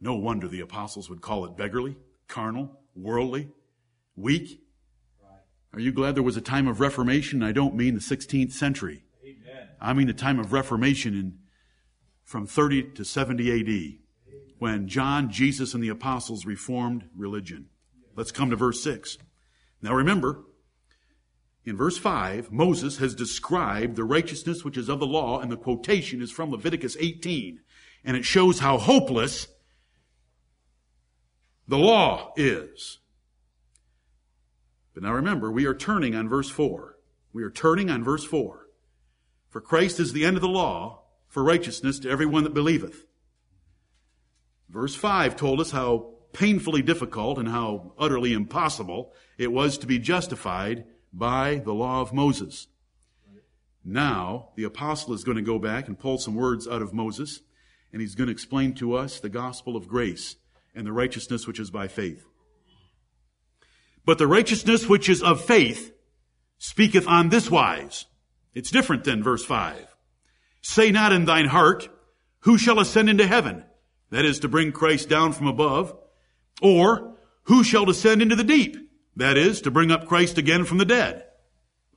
[0.00, 1.96] No wonder the apostles would call it beggarly,
[2.28, 3.50] carnal, worldly,
[4.14, 4.62] weak.
[5.72, 7.42] Are you glad there was a time of reformation?
[7.42, 9.05] I don't mean the 16th century.
[9.80, 11.38] I mean the time of Reformation in
[12.26, 13.98] from 30 to 70 AD,
[14.58, 17.66] when John, Jesus, and the apostles reformed religion.
[18.16, 19.18] Let's come to verse 6.
[19.80, 20.42] Now remember,
[21.64, 25.56] in verse 5, Moses has described the righteousness which is of the law, and the
[25.56, 27.60] quotation is from Leviticus 18.
[28.04, 29.46] And it shows how hopeless
[31.68, 32.98] the law is.
[34.94, 36.96] But now remember, we are turning on verse 4.
[37.32, 38.65] We are turning on verse 4.
[39.56, 43.06] For Christ is the end of the law for righteousness to everyone that believeth.
[44.68, 49.98] Verse 5 told us how painfully difficult and how utterly impossible it was to be
[49.98, 52.66] justified by the law of Moses.
[53.82, 57.40] Now, the apostle is going to go back and pull some words out of Moses,
[57.94, 60.36] and he's going to explain to us the gospel of grace
[60.74, 62.26] and the righteousness which is by faith.
[64.04, 65.94] But the righteousness which is of faith
[66.58, 68.04] speaketh on this wise.
[68.56, 69.94] It's different than verse 5.
[70.62, 71.90] Say not in thine heart,
[72.40, 73.66] who shall ascend into heaven?
[74.10, 75.94] That is to bring Christ down from above.
[76.62, 78.78] Or, who shall descend into the deep?
[79.16, 81.26] That is to bring up Christ again from the dead.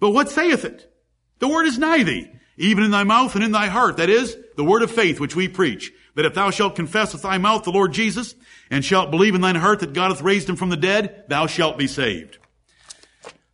[0.02, 0.93] But what saith it?
[1.39, 3.95] The word is nigh thee, even in thy mouth and in thy heart.
[3.95, 5.93] That is, the word of faith which we preach.
[6.15, 8.36] That if thou shalt confess with thy mouth the Lord Jesus,
[8.69, 11.48] and shalt believe in thine heart that God hath raised him from the dead, thou
[11.48, 12.38] shalt be saved.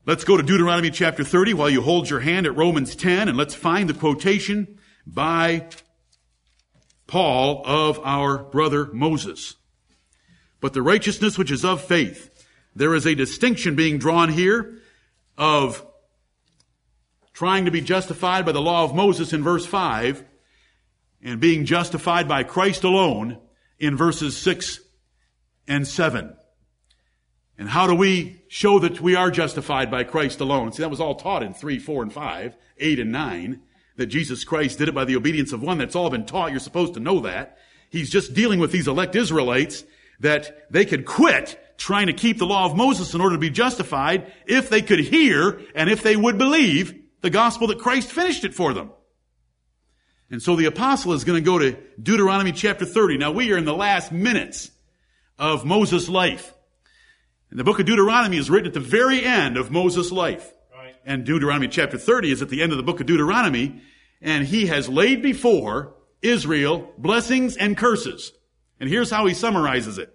[0.08, 3.36] Let's go to Deuteronomy chapter 30 while you hold your hand at Romans 10, and
[3.36, 5.68] let's find the quotation by
[7.08, 9.56] Paul of our brother Moses.
[10.62, 12.30] But the righteousness which is of faith,
[12.76, 14.78] there is a distinction being drawn here
[15.40, 15.84] of
[17.34, 20.24] trying to be justified by the law of Moses in verse 5
[21.24, 23.40] and being justified by Christ alone
[23.80, 24.82] in verses 6
[25.68, 26.36] and 7.
[27.58, 30.72] And how do we show that we are justified by Christ alone?
[30.74, 33.62] See, that was all taught in 3, 4, and 5, 8, and 9,
[33.96, 35.78] that Jesus Christ did it by the obedience of one.
[35.78, 36.52] That's all been taught.
[36.52, 37.58] You're supposed to know that.
[37.90, 39.86] He's just dealing with these elect Israelites
[40.20, 43.50] that they could quit trying to keep the law of Moses in order to be
[43.50, 48.44] justified if they could hear and if they would believe the gospel that Christ finished
[48.44, 48.92] it for them.
[50.30, 53.18] And so the apostle is going to go to Deuteronomy chapter 30.
[53.18, 54.72] Now we are in the last minutes
[55.38, 56.54] of Moses' life.
[57.50, 60.52] And the book of Deuteronomy is written at the very end of Moses' life.
[60.74, 60.96] Right.
[61.06, 63.82] And Deuteronomy chapter 30 is at the end of the book of Deuteronomy.
[64.22, 68.32] And he has laid before Israel blessings and curses.
[68.80, 70.12] And here's how he summarizes it.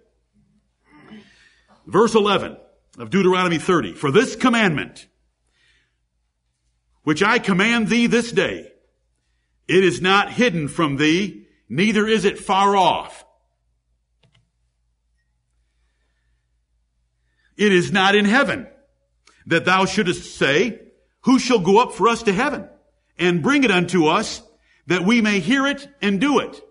[1.87, 2.57] Verse 11
[2.99, 3.93] of Deuteronomy 30.
[3.93, 5.07] For this commandment,
[7.03, 8.71] which I command thee this day,
[9.67, 13.25] it is not hidden from thee, neither is it far off.
[17.57, 18.67] It is not in heaven
[19.45, 20.79] that thou shouldest say,
[21.21, 22.67] who shall go up for us to heaven
[23.17, 24.41] and bring it unto us
[24.87, 26.61] that we may hear it and do it?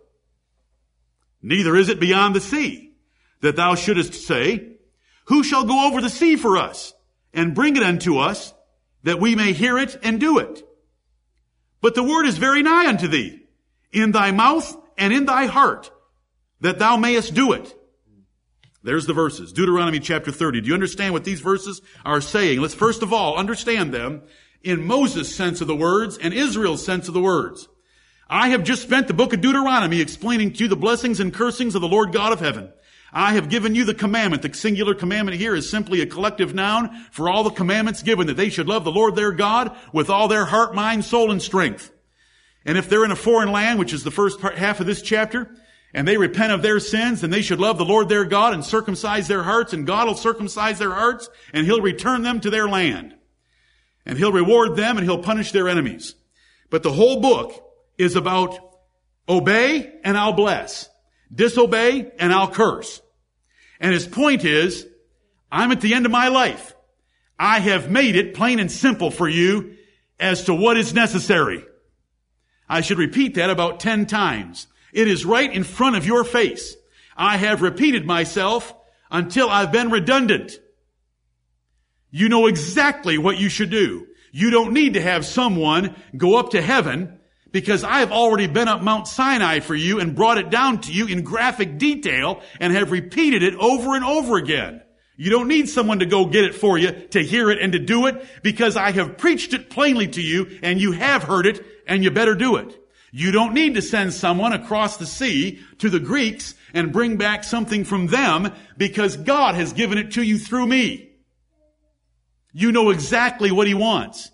[1.43, 2.93] Neither is it beyond the sea
[3.41, 4.77] that thou shouldest say,
[5.27, 6.93] who shall go over the sea for us
[7.33, 8.53] and bring it unto us
[9.05, 10.67] that we may hear it and do it?
[11.81, 13.43] But the word is very nigh unto thee,
[13.93, 15.91] in thy mouth and in thy heart,
[16.61, 17.75] that thou mayest do it.
[18.83, 19.53] There's the verses.
[19.53, 20.63] Deuteronomy chapter 30.
[20.63, 22.61] Do you understand what these verses are saying?
[22.61, 24.23] Let's first of all understand them
[24.63, 27.69] in Moses' sense of the words and Israel's sense of the words.
[28.29, 31.75] I have just spent the book of Deuteronomy explaining to you the blessings and cursings
[31.75, 32.73] of the Lord God of heaven.
[33.13, 34.43] I have given you the commandment.
[34.43, 38.37] The singular commandment here is simply a collective noun for all the commandments given that
[38.37, 41.91] they should love the Lord their God with all their heart, mind, soul, and strength.
[42.65, 45.03] And if they're in a foreign land, which is the first part, half of this
[45.03, 45.51] chapter,
[45.93, 48.65] and they repent of their sins, then they should love the Lord their God and
[48.65, 52.69] circumcise their hearts, and God will circumcise their hearts, and He'll return them to their
[52.69, 53.15] land.
[54.07, 56.15] And He'll reward them, and He'll punish their enemies.
[56.71, 57.53] But the whole book
[57.99, 58.59] is about
[59.29, 60.89] obey, and I'll bless.
[61.35, 63.01] Disobey, and I'll curse.
[63.81, 64.87] And his point is,
[65.51, 66.75] I'm at the end of my life.
[67.39, 69.77] I have made it plain and simple for you
[70.19, 71.65] as to what is necessary.
[72.69, 74.67] I should repeat that about 10 times.
[74.93, 76.77] It is right in front of your face.
[77.17, 78.75] I have repeated myself
[79.11, 80.53] until I've been redundant.
[82.11, 84.07] You know exactly what you should do.
[84.33, 87.19] You don't need to have someone go up to heaven
[87.53, 90.93] because I have already been up Mount Sinai for you and brought it down to
[90.93, 94.83] you in graphic detail and have repeated it over and over again.
[95.17, 97.79] You don't need someone to go get it for you, to hear it and to
[97.79, 101.65] do it, because I have preached it plainly to you and you have heard it
[101.87, 102.80] and you better do it.
[103.13, 107.43] You don't need to send someone across the sea to the Greeks and bring back
[107.45, 111.11] something from them because God has given it to you through me.
[112.53, 114.31] You know exactly what He wants.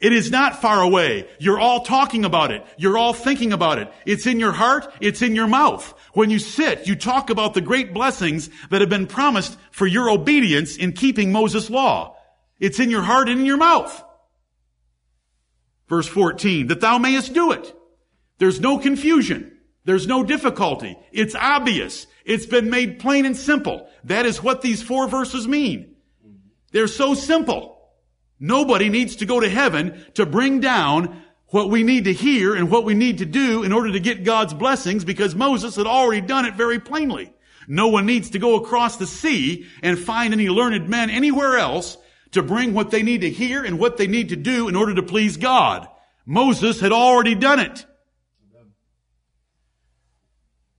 [0.00, 1.26] It is not far away.
[1.38, 2.64] You're all talking about it.
[2.76, 3.90] You're all thinking about it.
[4.04, 4.92] It's in your heart.
[5.00, 5.94] It's in your mouth.
[6.12, 10.10] When you sit, you talk about the great blessings that have been promised for your
[10.10, 12.16] obedience in keeping Moses' law.
[12.58, 14.04] It's in your heart and in your mouth.
[15.88, 17.74] Verse 14, that thou mayest do it.
[18.38, 19.58] There's no confusion.
[19.84, 20.98] There's no difficulty.
[21.12, 22.06] It's obvious.
[22.24, 23.88] It's been made plain and simple.
[24.04, 25.96] That is what these four verses mean.
[26.72, 27.78] They're so simple.
[28.40, 32.70] Nobody needs to go to heaven to bring down what we need to hear and
[32.70, 36.20] what we need to do in order to get God's blessings because Moses had already
[36.20, 37.32] done it very plainly.
[37.68, 41.96] No one needs to go across the sea and find any learned men anywhere else
[42.32, 44.94] to bring what they need to hear and what they need to do in order
[44.94, 45.86] to please God.
[46.26, 47.86] Moses had already done it.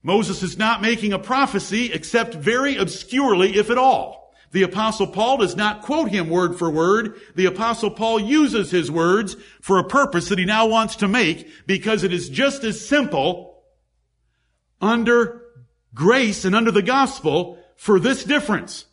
[0.06, 4.32] Moses is not making a prophecy except very obscurely, if at all.
[4.52, 7.20] The apostle Paul does not quote him word for word.
[7.34, 11.50] The apostle Paul uses his words for a purpose that he now wants to make
[11.66, 13.64] because it is just as simple
[14.80, 15.42] under
[15.92, 18.86] grace and under the gospel for this difference.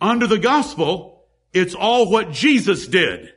[0.00, 3.34] Under the gospel, it's all what Jesus did.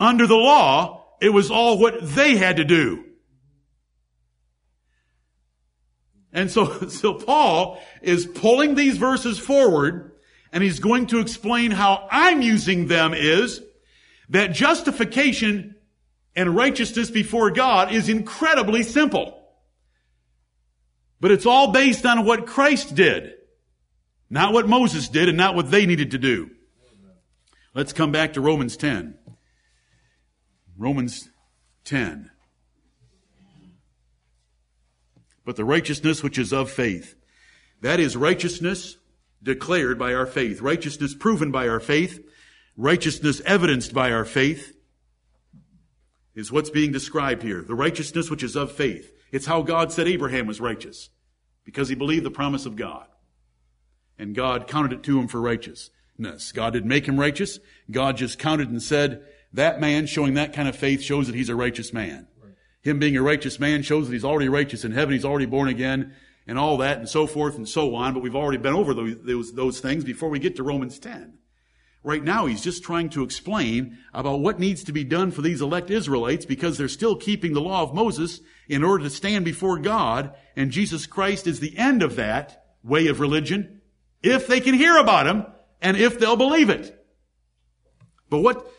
[0.00, 3.04] Under the law, it was all what they had to do.
[6.36, 10.12] And so, so Paul is pulling these verses forward
[10.52, 13.60] and he's going to explain how I'm using them is
[14.28, 15.74] that justification
[16.36, 19.42] and righteousness before God is incredibly simple.
[21.20, 23.32] But it's all based on what Christ did.
[24.28, 26.50] Not what Moses did and not what they needed to do.
[27.74, 29.14] Let's come back to Romans 10.
[30.76, 31.30] Romans
[31.84, 32.30] 10.
[35.46, 37.14] But the righteousness which is of faith.
[37.80, 38.98] That is righteousness
[39.42, 40.60] declared by our faith.
[40.60, 42.22] Righteousness proven by our faith.
[42.76, 44.76] Righteousness evidenced by our faith
[46.34, 47.62] is what's being described here.
[47.62, 49.12] The righteousness which is of faith.
[49.32, 51.10] It's how God said Abraham was righteous
[51.64, 53.06] because he believed the promise of God.
[54.18, 56.52] And God counted it to him for righteousness.
[56.52, 57.60] God didn't make him righteous.
[57.90, 61.48] God just counted and said, that man showing that kind of faith shows that he's
[61.48, 62.26] a righteous man.
[62.86, 65.12] Him being a righteous man shows that he's already righteous in heaven.
[65.12, 66.14] He's already born again.
[66.46, 69.16] and all that and so forth and so on, but we've already been over those,
[69.22, 71.38] those, those things before we get to Romans 10.
[72.04, 75.60] Right now, he's just trying to explain about what needs to be done for these
[75.60, 79.78] elect Israelites because they're still keeping the law of Moses in order to stand before
[79.78, 83.80] God, and Jesus Christ is the end of that way of religion,
[84.22, 85.46] if they can hear about him,
[85.82, 86.96] and if they'll believe it.
[88.30, 88.70] But what,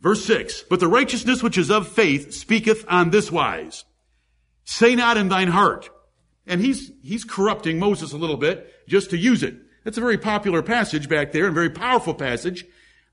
[0.00, 3.84] verse 6, but the righteousness which is of faith speaketh on this wise.
[4.64, 5.90] Say not in thine heart.
[6.46, 9.56] And he's, he's corrupting Moses a little bit just to use it.
[9.84, 12.64] That's a very popular passage back there and very powerful passage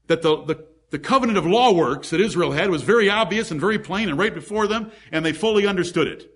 [0.08, 3.60] that the, the, the covenant of law works that Israel had was very obvious and
[3.60, 6.32] very plain and right before them and they fully understood it.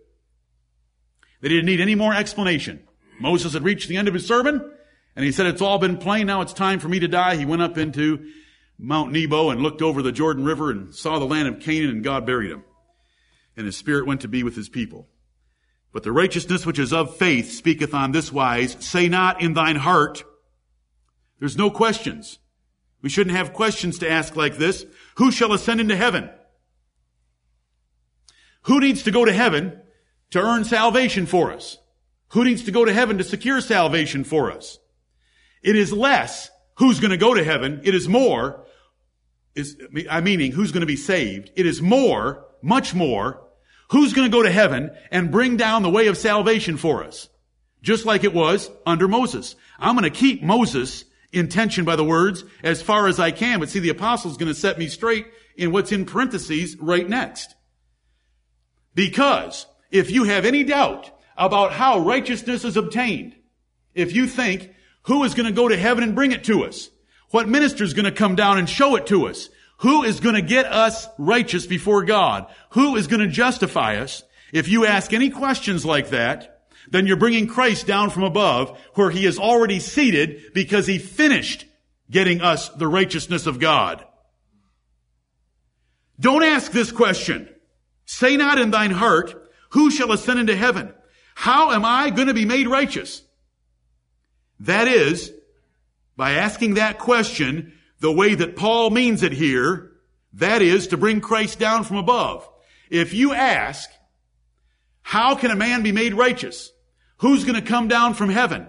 [1.41, 2.87] They didn't need any more explanation.
[3.19, 4.71] Moses had reached the end of his sermon
[5.15, 6.27] and he said, it's all been plain.
[6.27, 7.35] Now it's time for me to die.
[7.35, 8.31] He went up into
[8.83, 12.03] Mount Nebo and looked over the Jordan River and saw the land of Canaan and
[12.03, 12.63] God buried him.
[13.55, 15.07] And his spirit went to be with his people.
[15.93, 19.75] But the righteousness which is of faith speaketh on this wise, say not in thine
[19.75, 20.23] heart.
[21.39, 22.39] There's no questions.
[23.03, 24.85] We shouldn't have questions to ask like this.
[25.17, 26.31] Who shall ascend into heaven?
[28.63, 29.79] Who needs to go to heaven
[30.31, 31.77] to earn salvation for us?
[32.29, 34.79] Who needs to go to heaven to secure salvation for us?
[35.61, 37.81] It is less who's going to go to heaven.
[37.83, 38.65] It is more,
[39.55, 39.77] is,
[40.09, 41.51] I meaning who's going to be saved.
[41.55, 43.41] It is more, much more,
[43.89, 47.29] who's going to go to heaven and bring down the way of salvation for us.
[47.81, 49.55] Just like it was under Moses.
[49.79, 53.59] I'm going to keep Moses in tension by the words as far as I can,
[53.59, 55.25] but see, the apostle's going to set me straight
[55.55, 57.55] in what's in parentheses right next.
[58.93, 63.35] Because if you have any doubt about how righteousness is obtained,
[63.93, 64.73] if you think
[65.03, 66.89] who is going to go to heaven and bring it to us?
[67.31, 69.49] What minister is going to come down and show it to us?
[69.77, 72.45] Who is going to get us righteous before God?
[72.71, 74.23] Who is going to justify us?
[74.53, 79.09] If you ask any questions like that, then you're bringing Christ down from above where
[79.09, 81.65] he is already seated because he finished
[82.09, 84.05] getting us the righteousness of God.
[86.19, 87.49] Don't ask this question.
[88.05, 89.33] Say not in thine heart,
[89.69, 90.93] who shall ascend into heaven?
[91.33, 93.23] How am I going to be made righteous?
[94.59, 95.31] That is,
[96.15, 99.91] by asking that question the way that Paul means it here,
[100.33, 102.47] that is to bring Christ down from above.
[102.89, 103.89] If you ask,
[105.01, 106.71] how can a man be made righteous?
[107.17, 108.67] Who's going to come down from heaven?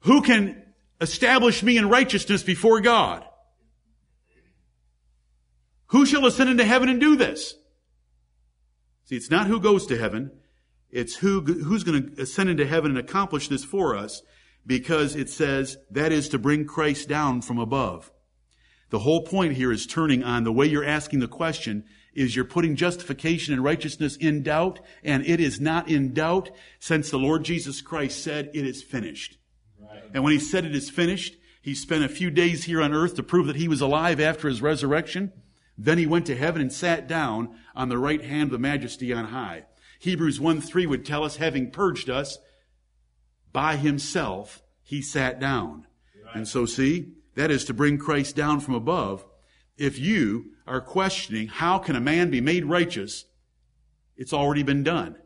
[0.00, 0.62] Who can
[1.00, 3.24] establish me in righteousness before God?
[5.88, 7.54] Who shall ascend into heaven and do this?
[9.04, 10.30] See, it's not who goes to heaven.
[10.90, 14.22] It's who, who's going to ascend into heaven and accomplish this for us
[14.66, 18.12] because it says that is to bring Christ down from above.
[18.90, 21.84] The whole point here is turning on the way you're asking the question
[22.14, 26.50] is you're putting justification and righteousness in doubt, and it is not in doubt
[26.80, 29.38] since the Lord Jesus Christ said it is finished.
[29.80, 30.02] Right.
[30.14, 33.14] And when he said it is finished, he spent a few days here on earth
[33.16, 35.32] to prove that he was alive after his resurrection.
[35.76, 39.12] Then he went to heaven and sat down on the right hand of the majesty
[39.12, 39.66] on high.
[40.00, 42.38] Hebrews 1 3 would tell us, having purged us
[43.52, 45.86] by himself, he sat down.
[46.24, 46.36] Right.
[46.36, 49.24] And so, see, that is to bring Christ down from above.
[49.76, 53.24] If you are questioning, how can a man be made righteous?
[54.16, 55.16] It's already been done.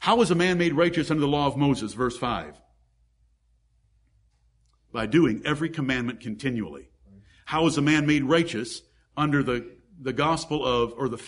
[0.00, 1.92] How is a man made righteous under the law of Moses?
[1.92, 2.60] Verse 5.
[4.92, 6.88] By doing every commandment continually.
[7.46, 8.82] How is a man made righteous
[9.16, 9.70] under the,
[10.00, 11.22] the gospel of, or the,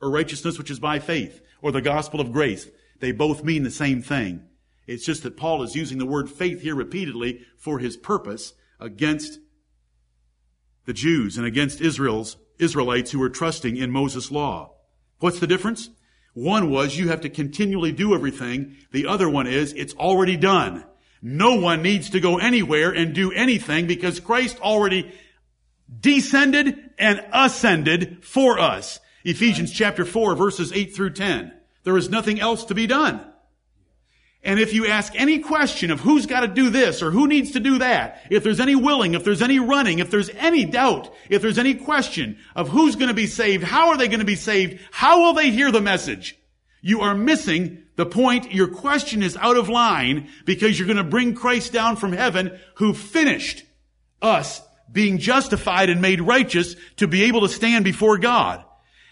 [0.00, 1.40] or righteousness which is by faith?
[1.62, 2.68] or the gospel of grace.
[2.98, 4.42] They both mean the same thing.
[4.86, 9.38] It's just that Paul is using the word faith here repeatedly for his purpose against
[10.84, 14.74] the Jews and against Israel's Israelites who were trusting in Moses' law.
[15.18, 15.90] What's the difference?
[16.34, 18.76] One was you have to continually do everything.
[18.90, 20.84] The other one is it's already done.
[21.20, 25.12] No one needs to go anywhere and do anything because Christ already
[26.00, 28.98] descended and ascended for us.
[29.24, 31.52] Ephesians chapter 4 verses 8 through 10.
[31.84, 33.24] There is nothing else to be done.
[34.44, 37.52] And if you ask any question of who's got to do this or who needs
[37.52, 41.14] to do that, if there's any willing, if there's any running, if there's any doubt,
[41.28, 44.26] if there's any question of who's going to be saved, how are they going to
[44.26, 46.36] be saved, how will they hear the message,
[46.80, 48.52] you are missing the point.
[48.52, 52.58] Your question is out of line because you're going to bring Christ down from heaven
[52.76, 53.64] who finished
[54.20, 58.64] us being justified and made righteous to be able to stand before God.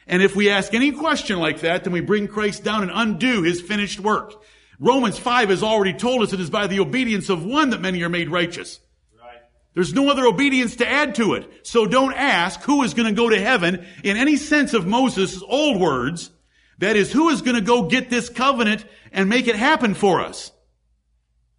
[0.07, 3.43] And if we ask any question like that, then we bring Christ down and undo
[3.43, 4.43] his finished work.
[4.83, 8.03] Romans 5 has already told us it is by the obedience of one that many
[8.03, 8.81] are made righteous.
[9.17, 9.37] Right.
[9.75, 11.67] There's no other obedience to add to it.
[11.67, 15.43] So don't ask who is going to go to heaven in any sense of Moses'
[15.47, 16.31] old words
[16.81, 20.19] That is, who is going to go get this covenant and make it happen for
[20.23, 20.51] us?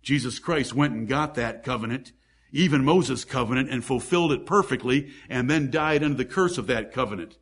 [0.01, 2.11] Jesus Christ went and got that covenant,
[2.51, 6.91] even Moses' covenant, and fulfilled it perfectly, and then died under the curse of that
[6.91, 7.37] covenant.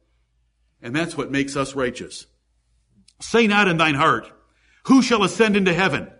[0.82, 2.26] And that's what makes us righteous.
[3.22, 4.30] Say not in thine heart,
[4.90, 6.12] who shall ascend into heaven?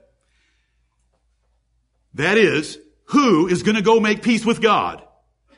[2.14, 5.04] That is, who is going to go make peace with God?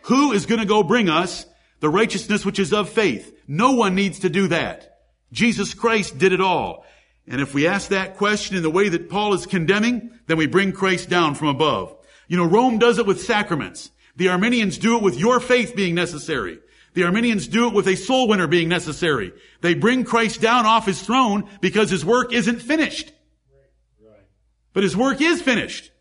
[0.03, 1.45] Who is going to go bring us
[1.82, 3.38] the righteousness which is of faith?
[3.49, 4.99] No one needs to do that.
[5.34, 6.86] Jesus Christ did it all.
[7.28, 10.47] And if we ask that question in the way that Paul is condemning, then we
[10.47, 11.93] bring Christ down from above.
[12.30, 13.91] You know, Rome does it with sacraments.
[14.16, 16.59] The Arminians do it with your faith being necessary.
[16.94, 19.32] The Arminians do it with a soul winner being necessary.
[19.62, 23.12] They bring Christ down off his throne because his work isn't finished.
[24.74, 25.92] But his work is finished.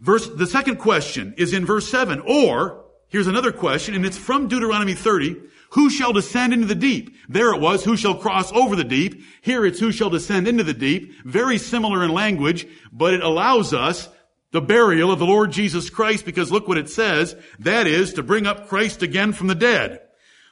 [0.00, 2.20] Verse, the second question is in verse 7.
[2.20, 5.36] Or, here's another question, and it's from Deuteronomy 30.
[5.70, 7.16] Who shall descend into the deep?
[7.28, 9.22] There it was, who shall cross over the deep?
[9.42, 11.12] Here it's who shall descend into the deep.
[11.24, 14.08] Very similar in language, but it allows us
[14.56, 17.36] the burial of the Lord Jesus Christ because look what it says.
[17.58, 20.00] That is to bring up Christ again from the dead.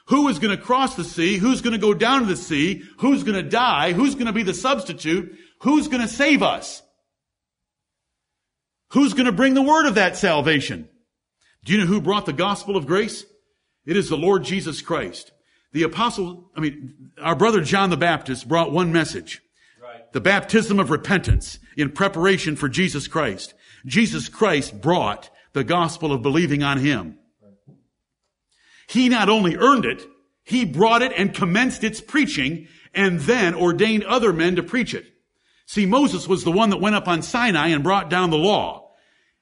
[0.09, 1.37] Who is going to cross the sea?
[1.37, 2.83] Who's going to go down to the sea?
[2.99, 3.93] Who's going to die?
[3.93, 5.35] Who's going to be the substitute?
[5.61, 6.83] Who's going to save us?
[8.91, 10.87] Who's going to bring the word of that salvation?
[11.63, 13.25] Do you know who brought the gospel of grace?
[13.87, 15.31] It is the Lord Jesus Christ.
[15.73, 19.41] The apostle, I mean, our brother John the Baptist brought one message.
[19.81, 20.13] Right.
[20.13, 23.55] The baptism of repentance in preparation for Jesus Christ.
[23.85, 27.17] Jesus Christ brought the gospel of believing on Him.
[28.87, 30.05] He not only earned it,
[30.43, 35.05] He brought it and commenced its preaching and then ordained other men to preach it.
[35.65, 38.85] See, Moses was the one that went up on Sinai and brought down the law.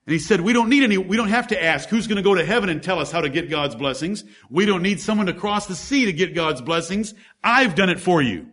[0.05, 2.23] And he said, we don't need any, we don't have to ask who's going to
[2.23, 4.25] go to heaven and tell us how to get God's blessings.
[4.49, 7.13] We don't need someone to cross the sea to get God's blessings.
[7.41, 8.47] I've done it for you.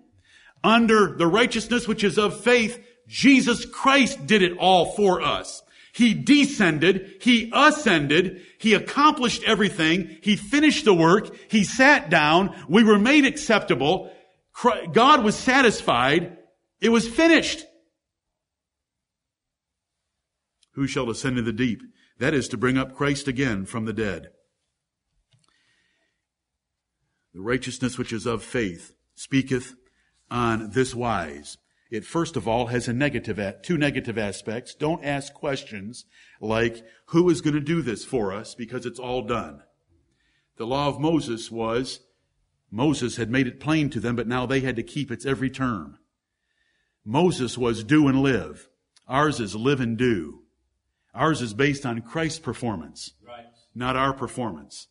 [0.62, 5.62] Under the righteousness which is of faith, Jesus Christ did it all for us.
[6.00, 12.82] He descended, He ascended, He accomplished everything, He finished the work, He sat down, we
[12.82, 14.10] were made acceptable,
[14.94, 16.38] God was satisfied,
[16.80, 17.66] it was finished.
[20.72, 21.82] Who shall ascend into the deep?
[22.18, 24.30] That is to bring up Christ again from the dead.
[27.34, 29.74] The righteousness which is of faith speaketh
[30.30, 31.58] on this wise.
[31.90, 34.74] It first of all has a negative, two negative aspects.
[34.74, 36.04] Don't ask questions
[36.40, 38.54] like, who is going to do this for us?
[38.54, 39.62] Because it's all done.
[40.56, 42.00] The law of Moses was,
[42.70, 45.50] Moses had made it plain to them, but now they had to keep its every
[45.50, 45.98] term.
[47.04, 48.68] Moses was do and live.
[49.08, 50.42] Ours is live and do.
[51.12, 53.46] Ours is based on Christ's performance, Right.
[53.74, 54.86] not our performance.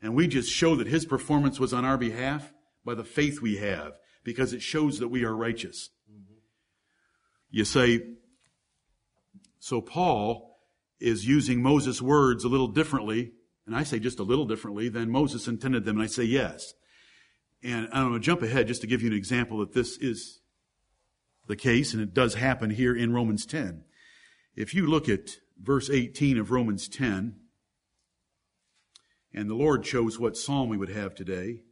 [0.00, 3.56] And we just show that his performance was on our behalf by the faith we
[3.58, 5.90] have, because it shows that we are righteous.
[7.50, 8.02] You say,
[9.58, 10.58] so Paul
[11.00, 13.32] is using Moses' words a little differently,
[13.66, 16.74] and I say just a little differently than Moses intended them, and I say yes.
[17.62, 20.40] And I'm going to jump ahead just to give you an example that this is
[21.46, 23.84] the case, and it does happen here in Romans 10.
[24.54, 27.36] If you look at verse 18 of Romans 10,
[29.32, 31.62] and the Lord chose what psalm we would have today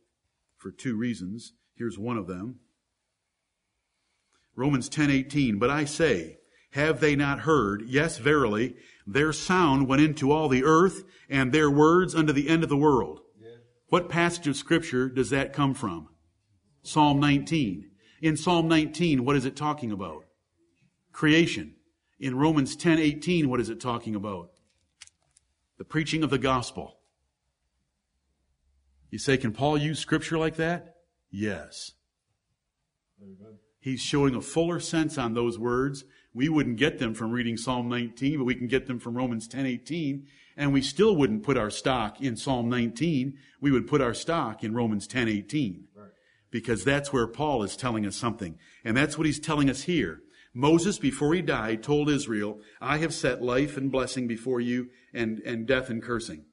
[0.57, 1.53] for two reasons.
[1.75, 2.61] Here's one of them.
[4.59, 6.39] Romans 10:18, but I say,
[6.73, 7.85] have they not heard?
[7.87, 8.75] Yes, verily,
[9.07, 12.77] their sound went into all the earth and their words unto the end of the
[12.77, 13.21] world.
[13.87, 16.09] What passage of scripture does that come from?
[16.83, 17.89] Psalm 19.
[18.21, 20.25] In Psalm 19, what is it talking about?
[21.13, 21.77] Creation.
[22.19, 24.51] In Romans 10:18, what is it talking about?
[25.79, 26.99] The preaching of the gospel.
[29.09, 30.97] You say, can Paul use scripture like that?
[31.31, 31.93] Yes.
[33.89, 36.05] He's showing a fuller sense on those words.
[36.35, 39.49] We wouldn't get them from reading Psalm 19, but we can get them from Romans
[39.49, 40.27] 10:18,
[40.59, 43.39] and we still wouldn't put our stock in Psalm 19.
[43.63, 45.89] We would put our stock in Romans 10:18.
[46.51, 48.59] Because that's where Paul is telling us something.
[48.85, 50.21] And that's what he's telling us here.
[50.53, 55.41] Moses, before he died, told Israel, I have set life and blessing before you and,
[55.41, 56.45] and death and cursing.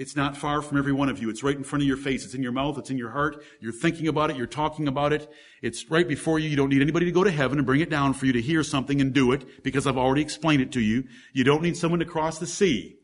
[0.00, 1.28] It's not far from every one of you.
[1.28, 2.24] It's right in front of your face.
[2.24, 2.78] It's in your mouth.
[2.78, 3.44] It's in your heart.
[3.60, 4.36] You're thinking about it.
[4.38, 5.30] You're talking about it.
[5.60, 6.48] It's right before you.
[6.48, 8.40] You don't need anybody to go to heaven and bring it down for you to
[8.40, 11.04] hear something and do it because I've already explained it to you.
[11.34, 12.96] You don't need someone to cross the sea.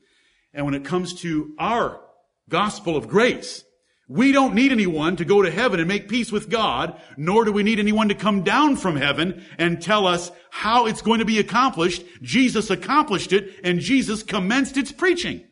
[0.55, 2.01] And when it comes to our
[2.49, 3.63] gospel of grace,
[4.09, 7.53] we don't need anyone to go to heaven and make peace with God, nor do
[7.53, 11.27] we need anyone to come down from heaven and tell us how it's going to
[11.27, 12.07] be accomplished.
[12.23, 15.45] Jesus accomplished it and Jesus commenced its preaching.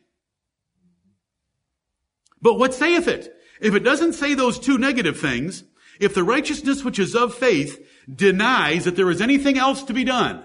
[2.45, 3.35] But what saith it?
[3.61, 5.65] If it doesn't say those two negative things,
[6.01, 10.05] If the righteousness which is of faith denies that there is anything else to be
[10.05, 10.45] done,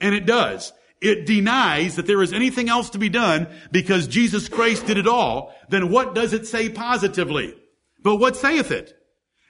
[0.00, 4.48] and it does, it denies that there is anything else to be done because Jesus
[4.48, 7.54] Christ did it all, then what does it say positively?
[8.02, 8.94] But what saith it?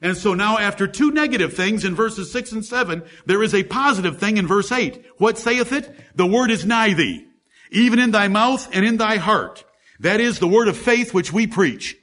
[0.01, 3.65] And so now after two negative things in verses 6 and 7, there is a
[3.65, 5.05] positive thing in verse 8.
[5.17, 5.93] What saith it?
[6.15, 7.27] The word is nigh thee,
[7.73, 9.65] even in thy mouth and in thy heart.
[10.01, 11.97] That is the word of faith which we preach.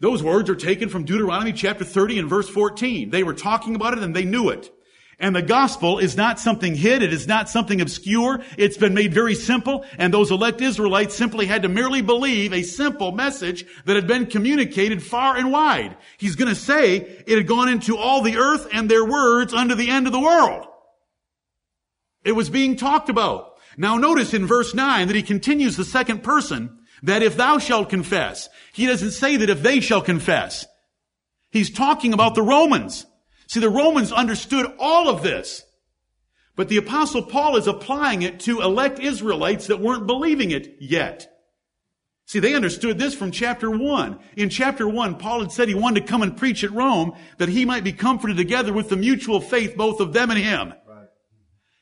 [0.00, 3.10] Those words are taken from Deuteronomy chapter 30 and verse 14.
[3.10, 4.70] They were talking about it and they knew it.
[5.20, 7.02] And the gospel is not something hid.
[7.02, 8.40] It is not something obscure.
[8.56, 9.84] It's been made very simple.
[9.98, 14.26] And those elect Israelites simply had to merely believe a simple message that had been
[14.26, 15.96] communicated far and wide.
[16.18, 19.74] He's going to say it had gone into all the earth and their words unto
[19.74, 20.66] the end of the world.
[22.24, 23.57] It was being talked about.
[23.80, 27.88] Now notice in verse 9 that he continues the second person that if thou shalt
[27.88, 30.66] confess, he doesn't say that if they shall confess.
[31.52, 33.06] He's talking about the Romans.
[33.46, 35.64] See, the Romans understood all of this.
[36.56, 41.32] But the apostle Paul is applying it to elect Israelites that weren't believing it yet.
[42.26, 44.18] See, they understood this from chapter 1.
[44.36, 47.48] In chapter 1, Paul had said he wanted to come and preach at Rome that
[47.48, 50.74] he might be comforted together with the mutual faith both of them and him.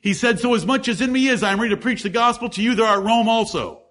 [0.06, 2.08] He said, so as much as in me is, I am ready to preach the
[2.08, 3.82] gospel to you there are at Rome also.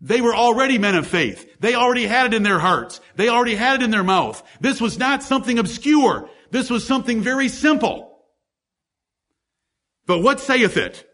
[0.00, 1.60] They were already men of faith.
[1.60, 2.98] They already had it in their hearts.
[3.16, 4.42] They already had it in their mouth.
[4.62, 6.30] This was not something obscure.
[6.50, 8.24] This was something very simple.
[10.06, 11.06] But what saith it?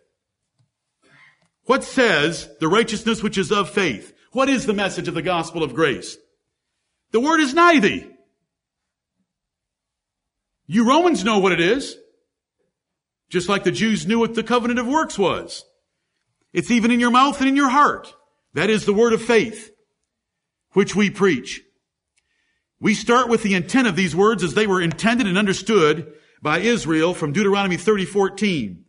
[1.65, 4.15] What says the righteousness which is of faith?
[4.31, 6.17] What is the message of the gospel of grace?
[7.11, 8.09] The word is nigh thee.
[10.69, 11.97] You Romans know what it is.
[13.29, 15.65] Just like the Jews knew what the covenant of works was.
[16.53, 18.15] It's even in your mouth and in your heart.
[18.55, 19.73] That is the word of faith,
[20.73, 21.63] which we preach.
[22.81, 26.13] We start with the intent of these words as they were intended and understood
[26.43, 28.85] by Israel from Deuteronomy 30, 14.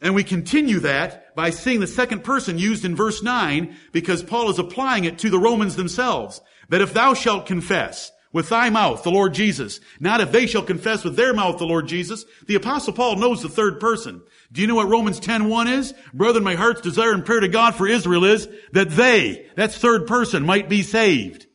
[0.00, 4.48] And we continue that by seeing the second person used in verse 9 because Paul
[4.50, 6.40] is applying it to the Romans themselves.
[6.70, 10.62] That if thou shalt confess with thy mouth the Lord Jesus, not if they shall
[10.62, 14.22] confess with their mouth the Lord Jesus, the apostle Paul knows the third person.
[14.52, 15.94] Do you know what Romans 10.1 is?
[16.14, 20.06] Brethren, my heart's desire and prayer to God for Israel is that they, that's third
[20.06, 21.46] person, might be saved.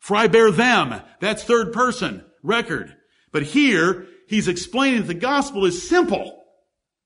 [0.00, 1.00] For I bear them.
[1.20, 2.94] That's third person record.
[3.30, 6.44] But here, he's explaining that the gospel is simple.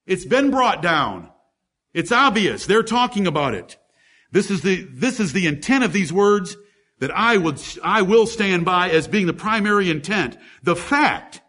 [0.07, 1.31] It's been brought down.
[1.93, 2.67] It's obvious.
[2.67, 3.77] They're talking about it.
[4.33, 6.57] This is the, this is the intent of these words
[6.99, 10.37] that I would, I will stand by as being the primary intent.
[10.63, 11.41] The fact,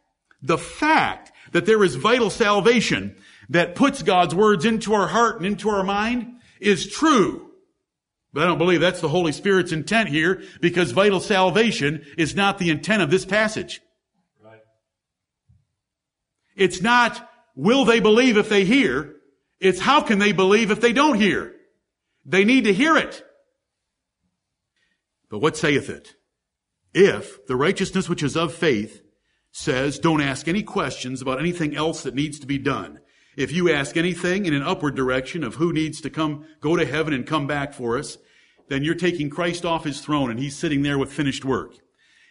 [0.41, 3.15] the fact that there is vital salvation
[3.49, 7.49] that puts God's words into our heart and into our mind is true.
[8.33, 12.57] But I don't believe that's the Holy Spirit's intent here because vital salvation is not
[12.57, 13.81] the intent of this passage.
[14.43, 14.59] Right.
[16.55, 19.15] It's not, will they believe if they hear?
[19.59, 21.55] It's how can they believe if they don't hear?
[22.25, 23.23] They need to hear it.
[25.29, 26.15] But what saith it?
[26.93, 29.01] If the righteousness which is of faith
[29.51, 32.99] says, don't ask any questions about anything else that needs to be done.
[33.35, 36.85] If you ask anything in an upward direction of who needs to come, go to
[36.85, 38.17] heaven and come back for us,
[38.69, 41.75] then you're taking Christ off his throne and he's sitting there with finished work.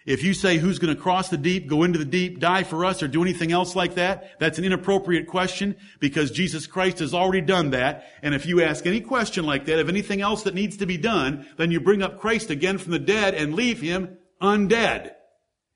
[0.07, 2.85] If you say who's going to cross the deep, go into the deep, die for
[2.85, 7.13] us, or do anything else like that, that's an inappropriate question because Jesus Christ has
[7.13, 8.07] already done that.
[8.23, 10.97] And if you ask any question like that of anything else that needs to be
[10.97, 15.11] done, then you bring up Christ again from the dead and leave him undead.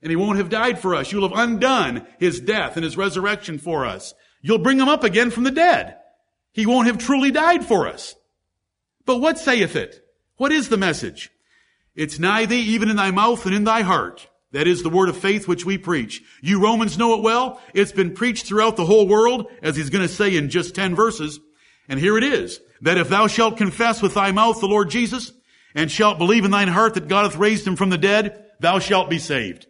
[0.00, 1.10] And he won't have died for us.
[1.10, 4.14] You'll have undone his death and his resurrection for us.
[4.42, 5.96] You'll bring him up again from the dead.
[6.52, 8.14] He won't have truly died for us.
[9.06, 10.04] But what saith it?
[10.36, 11.30] What is the message?
[11.94, 14.28] It's nigh thee, even in thy mouth and in thy heart.
[14.52, 16.22] That is the word of faith which we preach.
[16.42, 17.60] You Romans know it well.
[17.72, 20.94] It's been preached throughout the whole world, as he's going to say in just 10
[20.94, 21.38] verses.
[21.88, 25.32] And here it is, that if thou shalt confess with thy mouth the Lord Jesus,
[25.74, 28.78] and shalt believe in thine heart that God hath raised him from the dead, thou
[28.78, 29.66] shalt be saved.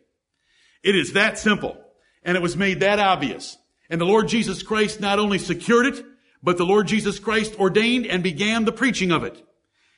[0.82, 1.76] It is that simple.
[2.22, 3.56] And it was made that obvious.
[3.88, 6.04] And the Lord Jesus Christ not only secured it,
[6.42, 9.42] but the Lord Jesus Christ ordained and began the preaching of it.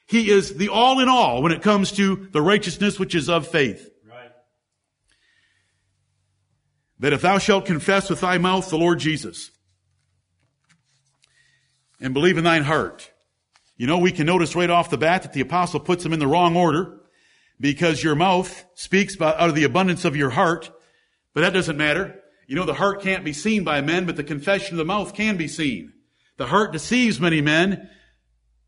[0.07, 3.47] He is the all in all when it comes to the righteousness which is of
[3.47, 3.89] faith.
[4.09, 4.31] Right.
[6.99, 9.51] That if thou shalt confess with thy mouth the Lord Jesus
[12.01, 13.11] and believe in thine heart,
[13.77, 16.19] you know, we can notice right off the bat that the apostle puts them in
[16.19, 17.01] the wrong order
[17.59, 20.71] because your mouth speaks out of the abundance of your heart,
[21.33, 22.21] but that doesn't matter.
[22.47, 25.15] You know, the heart can't be seen by men, but the confession of the mouth
[25.15, 25.93] can be seen.
[26.37, 27.89] The heart deceives many men,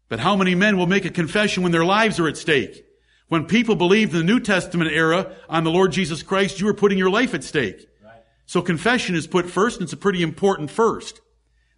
[0.08, 2.84] but how many men will make a confession when their lives are at stake?
[3.28, 6.74] When people believed in the New Testament era on the Lord Jesus Christ, you were
[6.74, 7.86] putting your life at stake.
[8.02, 8.22] Right.
[8.46, 11.20] So confession is put first, and it's a pretty important first.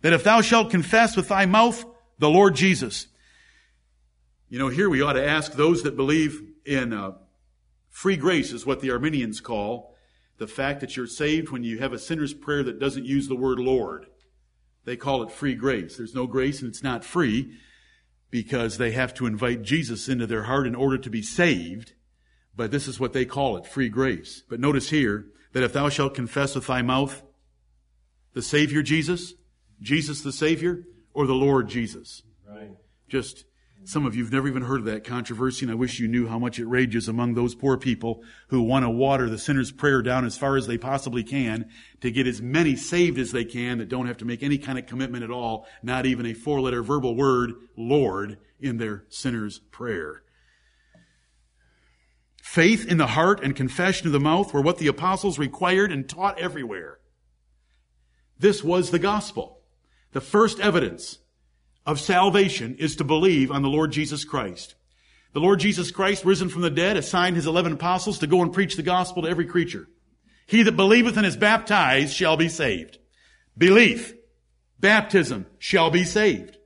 [0.03, 1.85] That if thou shalt confess with thy mouth
[2.19, 3.07] the Lord Jesus.
[4.49, 7.13] You know, here we ought to ask those that believe in uh,
[7.91, 9.95] free grace, is what the Arminians call
[10.39, 13.37] the fact that you're saved when you have a sinner's prayer that doesn't use the
[13.37, 14.07] word Lord.
[14.85, 15.97] They call it free grace.
[15.97, 17.57] There's no grace and it's not free
[18.31, 21.93] because they have to invite Jesus into their heart in order to be saved.
[22.55, 24.43] But this is what they call it, free grace.
[24.49, 27.23] But notice here that if thou shalt confess with thy mouth
[28.33, 29.35] the Savior Jesus,
[29.81, 32.23] Jesus the Savior, or the Lord Jesus.
[32.47, 32.71] Right.
[33.09, 33.45] Just
[33.87, 36.27] some of you have never even heard of that controversy, and I wish you knew
[36.27, 40.03] how much it rages among those poor people who want to water the sinner's prayer
[40.03, 41.71] down as far as they possibly can
[42.01, 44.77] to get as many saved as they can that don't have to make any kind
[44.77, 49.61] of commitment at all, not even a four letter verbal word, Lord, in their sinner's
[49.61, 50.25] prayer.
[52.43, 56.09] Faith in the heart and confession of the mouth were what the apostles required and
[56.09, 56.99] taught everywhere.
[58.37, 59.61] This was the gospel.
[60.11, 61.19] The first evidence
[61.87, 64.75] of salvation is to believe on the Lord Jesus Christ.
[65.33, 68.53] The Lord Jesus Christ, risen from the dead, assigned his eleven apostles to go and
[68.53, 69.87] preach the gospel to every creature.
[70.47, 72.99] He that believeth and is baptized shall be saved.
[73.57, 74.15] Belief,
[74.81, 76.59] baptism shall be saved.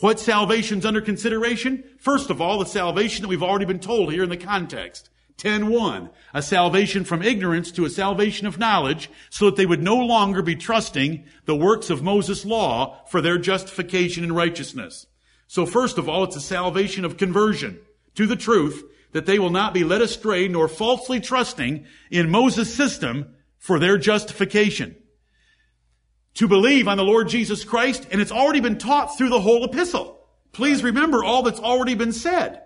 [0.00, 1.84] What salvation's under consideration?
[1.98, 5.10] First of all, the salvation that we've already been told here in the context.
[5.42, 9.96] 10.1, a salvation from ignorance to a salvation of knowledge, so that they would no
[9.96, 15.06] longer be trusting the works of Moses' law for their justification and righteousness.
[15.48, 17.80] So first of all, it's a salvation of conversion
[18.14, 22.72] to the truth that they will not be led astray nor falsely trusting in Moses'
[22.72, 24.94] system for their justification.
[26.34, 29.64] To believe on the Lord Jesus Christ, and it's already been taught through the whole
[29.64, 30.24] epistle.
[30.52, 32.62] Please remember all that's already been said.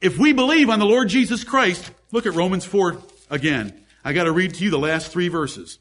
[0.00, 2.96] If we believe on the Lord Jesus Christ, look at Romans 4
[3.28, 3.84] again.
[4.02, 5.78] I got to read to you the last three verses.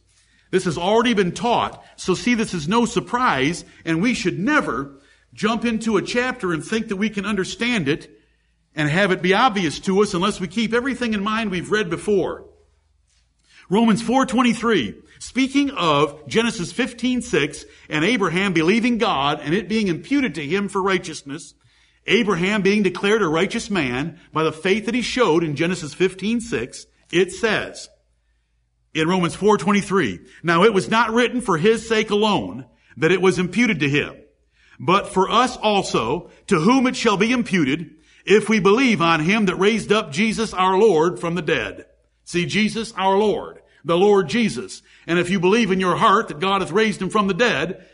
[0.52, 5.00] This has already been taught, so see this is no surprise, and we should never
[5.34, 8.10] jump into a chapter and think that we can understand it
[8.76, 11.90] and have it be obvious to us unless we keep everything in mind we've read
[11.90, 12.46] before.
[13.70, 20.46] Romans 4:23 speaking of Genesis 15:6 and Abraham believing God and it being imputed to
[20.46, 21.54] him for righteousness
[22.10, 26.42] Abraham being declared a righteous man by the faith that he showed in Genesis 15,
[26.42, 27.88] 6, it says
[28.94, 32.66] in Romans 4:23, now it was not written for his sake alone
[32.98, 34.16] that it was imputed to him,
[34.80, 37.92] but for us also, to whom it shall be imputed,
[38.26, 41.86] if we believe on him that raised up Jesus our Lord from the dead.
[42.26, 44.82] See, Jesus our Lord, the Lord Jesus.
[45.08, 47.86] And if you believe in your heart that God hath raised him from the dead,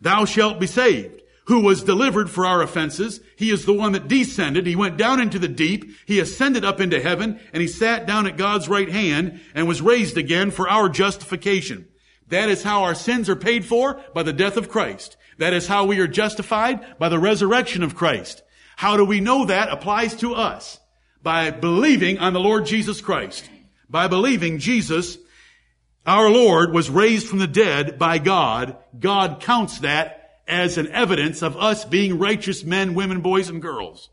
[0.00, 1.19] thou shalt be saved
[1.50, 3.18] who was delivered for our offenses.
[3.34, 4.68] He is the one that descended.
[4.68, 5.90] He went down into the deep.
[6.06, 9.82] He ascended up into heaven and he sat down at God's right hand and was
[9.82, 11.88] raised again for our justification.
[12.28, 15.16] That is how our sins are paid for by the death of Christ.
[15.38, 18.44] That is how we are justified by the resurrection of Christ.
[18.76, 20.78] How do we know that applies to us?
[21.20, 23.50] By believing on the Lord Jesus Christ.
[23.88, 25.18] By believing Jesus,
[26.06, 28.76] our Lord, was raised from the dead by God.
[28.96, 30.19] God counts that
[30.50, 34.10] as an evidence of us being righteous men, women, boys, and girls.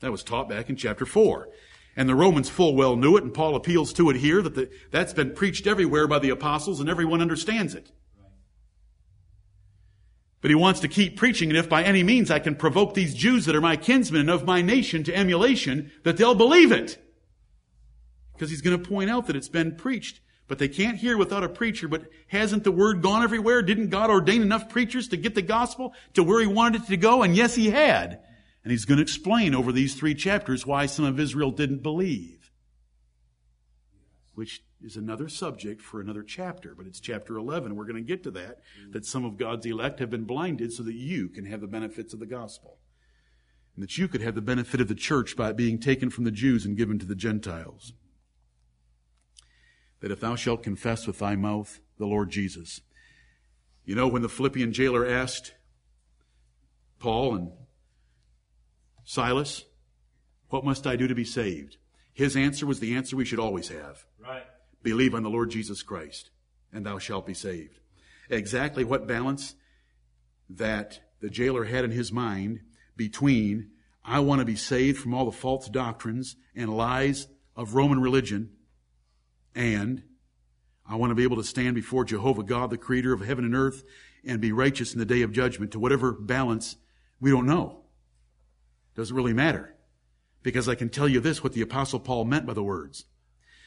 [0.00, 1.48] That was taught back in chapter 4.
[1.96, 4.70] And the Romans full well knew it, and Paul appeals to it here that the,
[4.90, 7.90] that's been preached everywhere by the apostles, and everyone understands it.
[10.40, 13.14] But he wants to keep preaching, and if by any means I can provoke these
[13.14, 17.04] Jews that are my kinsmen and of my nation to emulation, that they'll believe it.
[18.32, 21.44] Because he's going to point out that it's been preached but they can't hear without
[21.44, 21.86] a preacher.
[21.86, 23.62] But hasn't the word gone everywhere?
[23.62, 26.96] Didn't God ordain enough preachers to get the gospel to where he wanted it to
[26.96, 27.22] go?
[27.22, 28.20] And yes, he had.
[28.64, 32.50] And he's going to explain over these three chapters why some of Israel didn't believe.
[34.34, 37.76] Which is another subject for another chapter, but it's chapter 11.
[37.76, 38.58] We're going to get to that,
[38.90, 42.14] that some of God's elect have been blinded so that you can have the benefits
[42.14, 42.78] of the gospel.
[43.74, 46.30] And that you could have the benefit of the church by being taken from the
[46.30, 47.92] Jews and given to the Gentiles
[50.00, 52.80] that if thou shalt confess with thy mouth the Lord Jesus.
[53.84, 55.54] You know, when the Philippian jailer asked
[56.98, 57.50] Paul and
[59.04, 59.64] Silas,
[60.48, 61.76] What must I do to be saved?
[62.12, 64.04] His answer was the answer we should always have.
[64.18, 64.44] Right.
[64.82, 66.30] Believe on the Lord Jesus Christ,
[66.72, 67.78] and thou shalt be saved.
[68.28, 69.54] Exactly what balance
[70.50, 72.60] that the jailer had in his mind
[72.96, 73.70] between
[74.04, 78.50] I want to be saved from all the false doctrines and lies of Roman religion
[79.58, 80.04] and
[80.88, 83.56] I want to be able to stand before Jehovah God, the creator of heaven and
[83.56, 83.82] earth,
[84.24, 86.76] and be righteous in the day of judgment to whatever balance
[87.20, 87.80] we don't know.
[88.94, 89.74] Doesn't really matter.
[90.44, 93.04] Because I can tell you this, what the apostle Paul meant by the words.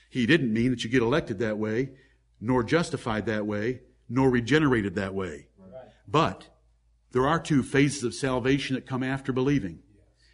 [0.09, 1.91] He didn't mean that you get elected that way,
[2.39, 5.47] nor justified that way, nor regenerated that way.
[6.07, 6.47] But
[7.11, 9.79] there are two phases of salvation that come after believing.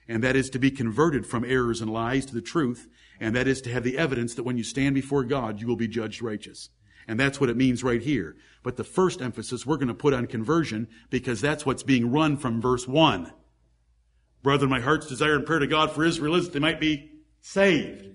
[0.08, 2.88] And that is to be converted from errors and lies to the truth.
[3.20, 5.76] And that is to have the evidence that when you stand before God, you will
[5.76, 6.70] be judged righteous.
[7.07, 8.36] And that's what it means right here.
[8.63, 12.38] But the first emphasis we're going to put on conversion because that's what's being run
[12.38, 13.32] from verse 1.
[14.43, 17.11] Brethren, my heart's desire and prayer to God for Israel is that they might be
[17.41, 18.07] saved.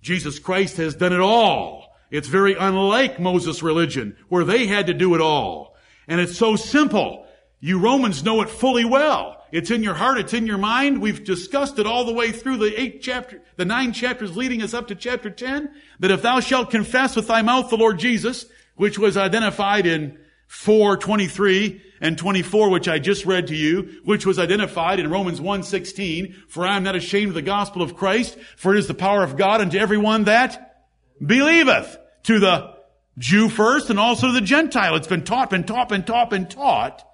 [0.00, 1.96] Jesus Christ has done it all.
[2.10, 5.76] It's very unlike Moses' religion where they had to do it all.
[6.06, 7.26] And it's so simple.
[7.60, 9.41] You Romans know it fully well.
[9.52, 10.18] It's in your heart.
[10.18, 11.00] It's in your mind.
[11.02, 14.72] We've discussed it all the way through the eight chapter, the nine chapters leading us
[14.72, 18.46] up to chapter 10, that if thou shalt confess with thy mouth the Lord Jesus,
[18.76, 24.38] which was identified in 423 and 24, which I just read to you, which was
[24.38, 28.74] identified in Romans 1:16, for I am not ashamed of the gospel of Christ, for
[28.74, 30.86] it is the power of God unto everyone that
[31.24, 32.74] believeth, to the
[33.18, 34.96] Jew first and also to the Gentile.
[34.96, 37.04] It's been taught, been taught, been taught, been taught.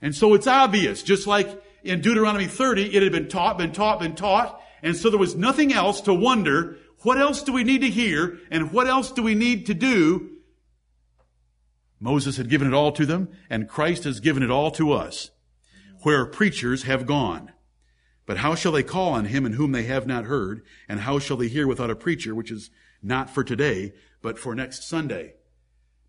[0.00, 4.00] And so it's obvious, just like in Deuteronomy 30, it had been taught, been taught,
[4.00, 4.60] been taught.
[4.82, 8.38] And so there was nothing else to wonder, what else do we need to hear
[8.50, 10.30] and what else do we need to do?
[12.00, 15.30] Moses had given it all to them and Christ has given it all to us.
[16.02, 17.52] Where preachers have gone.
[18.24, 20.62] But how shall they call on him in whom they have not heard?
[20.88, 22.70] And how shall they hear without a preacher, which is
[23.02, 25.34] not for today, but for next Sunday?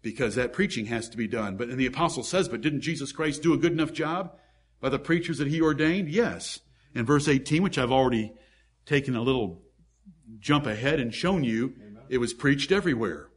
[0.01, 1.55] Because that preaching has to be done.
[1.55, 4.37] But, and the apostle says, but didn't Jesus Christ do a good enough job?
[4.81, 6.09] By the preachers that he ordained?
[6.09, 6.59] Yes.
[6.93, 8.33] In verse 18, which I've already
[8.85, 9.61] taken a little
[10.39, 12.03] jump ahead and shown you, Amen.
[12.09, 13.29] it was preached everywhere.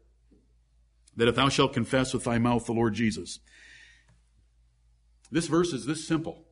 [1.16, 3.38] That if thou shalt confess with thy mouth the Lord Jesus.
[5.30, 6.44] This verse is this simple.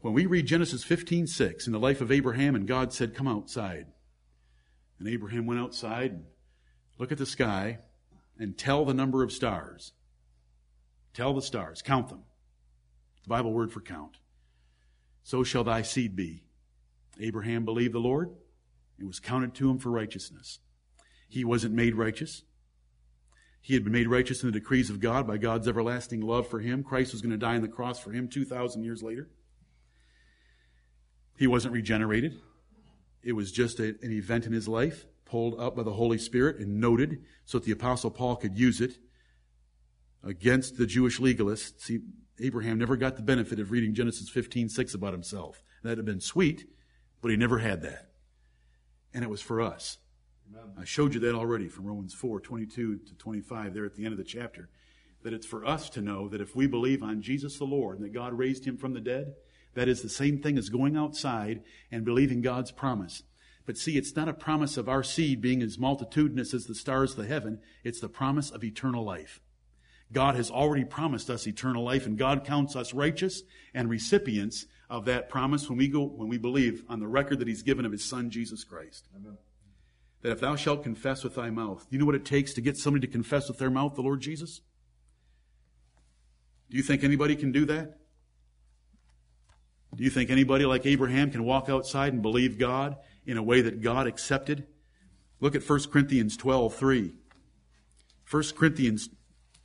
[0.00, 3.28] When we read Genesis 15, 6, in the life of Abraham, and God said, Come
[3.28, 3.86] outside.
[4.98, 6.24] And Abraham went outside and
[6.98, 7.78] look at the sky
[8.38, 9.92] and tell the number of stars.
[11.14, 12.24] Tell the stars, count them.
[13.22, 14.18] The Bible word for count.
[15.22, 16.44] So shall thy seed be.
[17.20, 18.30] Abraham believed the Lord.
[18.98, 20.58] It was counted to him for righteousness.
[21.28, 22.42] He wasn't made righteous.
[23.60, 26.58] He had been made righteous in the decrees of God by God's everlasting love for
[26.58, 26.82] him.
[26.82, 29.30] Christ was going to die on the cross for him 2,000 years later.
[31.38, 32.40] He wasn't regenerated.
[33.22, 36.58] It was just a, an event in his life, pulled up by the Holy Spirit
[36.58, 38.98] and noted so that the Apostle Paul could use it
[40.24, 41.80] against the Jewish legalists.
[41.82, 42.00] See,
[42.40, 45.62] Abraham never got the benefit of reading Genesis 15, 6 about himself.
[45.82, 46.66] That'd have been sweet,
[47.20, 48.10] but he never had that.
[49.12, 49.98] And it was for us.
[50.78, 54.12] I showed you that already from Romans 4, 22 to 25, there at the end
[54.12, 54.68] of the chapter.
[55.22, 58.04] That it's for us to know that if we believe on Jesus the Lord and
[58.04, 59.34] that God raised him from the dead,
[59.74, 63.22] that is the same thing as going outside and believing God's promise.
[63.64, 67.12] But see, it's not a promise of our seed being as multitudinous as the stars
[67.12, 67.60] of the heaven.
[67.84, 69.40] It's the promise of eternal life.
[70.12, 73.42] God has already promised us eternal life, and God counts us righteous
[73.74, 77.48] and recipients of that promise when we go when we believe on the record that
[77.48, 79.08] He's given of His Son Jesus Christ.
[79.16, 79.38] Amen.
[80.20, 82.60] That if thou shalt confess with thy mouth, do you know what it takes to
[82.60, 84.60] get somebody to confess with their mouth the Lord Jesus?
[86.70, 87.98] Do you think anybody can do that?
[89.94, 92.96] Do you think anybody like Abraham can walk outside and believe God
[93.26, 94.66] in a way that God accepted?
[95.40, 97.12] Look at 1 Corinthians 12, 3.
[98.30, 99.08] 1 Corinthians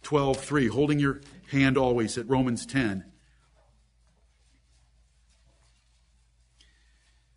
[0.07, 1.19] 12, 3, holding your
[1.51, 3.03] hand always at Romans 10.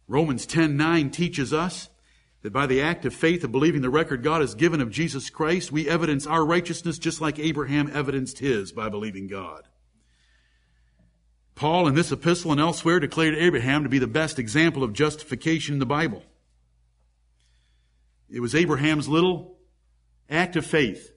[0.06, 1.88] Romans 10, 9 teaches us
[2.42, 5.30] that by the act of faith of believing the record God has given of Jesus
[5.30, 9.66] Christ, we evidence our righteousness just like Abraham evidenced his by believing God.
[11.56, 15.72] Paul in this epistle and elsewhere declared Abraham to be the best example of justification
[15.72, 16.22] in the Bible.
[18.30, 19.58] It was Abraham's little
[20.28, 21.10] act of faith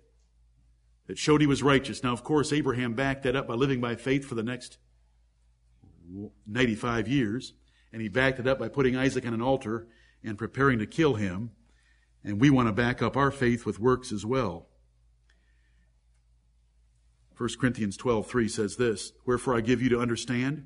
[1.13, 2.01] that showed he was righteous.
[2.01, 4.79] Now, of course, Abraham backed that up by living by faith for the next
[6.47, 7.53] 95 years,
[7.91, 9.87] and he backed it up by putting Isaac on an altar
[10.23, 11.51] and preparing to kill him.
[12.23, 14.69] And we want to back up our faith with works as well.
[17.37, 20.65] 1 Corinthians 12:3 says this, "Wherefore I give you to understand,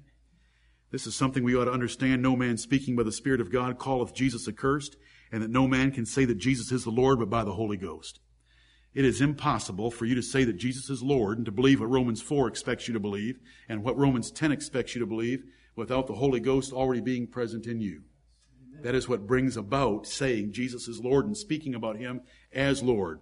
[0.91, 3.77] this is something we ought to understand, no man speaking by the Spirit of God
[3.81, 4.95] calleth Jesus accursed,
[5.29, 7.75] and that no man can say that Jesus is the Lord but by the Holy
[7.75, 8.21] Ghost."
[8.97, 11.91] It is impossible for you to say that Jesus is Lord and to believe what
[11.91, 13.37] Romans 4 expects you to believe
[13.69, 15.43] and what Romans 10 expects you to believe
[15.75, 18.01] without the Holy Ghost already being present in you.
[18.81, 22.21] That is what brings about saying Jesus is Lord and speaking about Him
[22.51, 23.19] as Lord.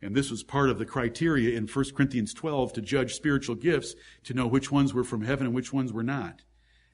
[0.00, 3.94] And this was part of the criteria in 1 Corinthians 12 to judge spiritual gifts,
[4.24, 6.40] to know which ones were from heaven and which ones were not,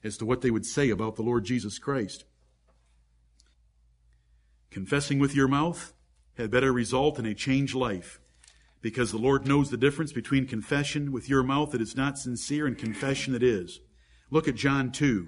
[0.03, 2.25] as to what they would say about the Lord Jesus Christ.
[4.71, 5.93] Confessing with your mouth
[6.37, 8.19] had better result in a changed life
[8.85, 12.67] because the Lord knows the difference between confession with your mouth that is not sincere
[12.67, 13.79] and confession that is.
[14.29, 15.27] Look at John 2.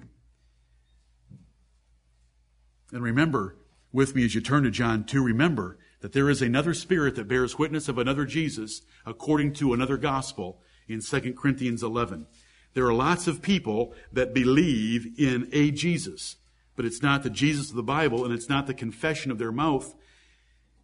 [2.92, 3.56] And remember
[3.90, 7.26] with me as you turn to John 2, remember that there is another spirit that
[7.26, 12.28] bears witness of another Jesus according to another gospel in 2 Corinthians 11.
[12.74, 16.36] There are lots of people that believe in a Jesus,
[16.76, 19.50] but it's not the Jesus of the Bible and it's not the confession of their
[19.50, 19.96] mouth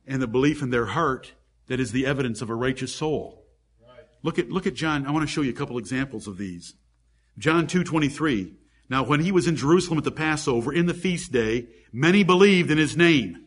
[0.09, 1.35] and the belief in their heart
[1.67, 3.47] that is the evidence of a righteous soul.
[3.81, 4.05] Right.
[4.23, 5.07] Look at, look at John.
[5.07, 6.75] I want to show you a couple examples of these.
[7.39, 8.55] John 2.23.
[8.89, 12.71] Now when he was in Jerusalem at the Passover, in the feast day, many believed
[12.71, 13.47] in his name.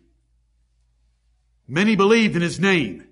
[1.68, 3.08] Many believed in his name.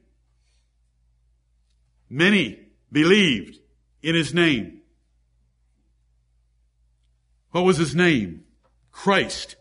[2.09, 2.59] Many
[2.91, 3.59] believed
[4.01, 4.81] in his name.
[7.51, 8.43] What was his name?
[8.91, 9.55] Christ.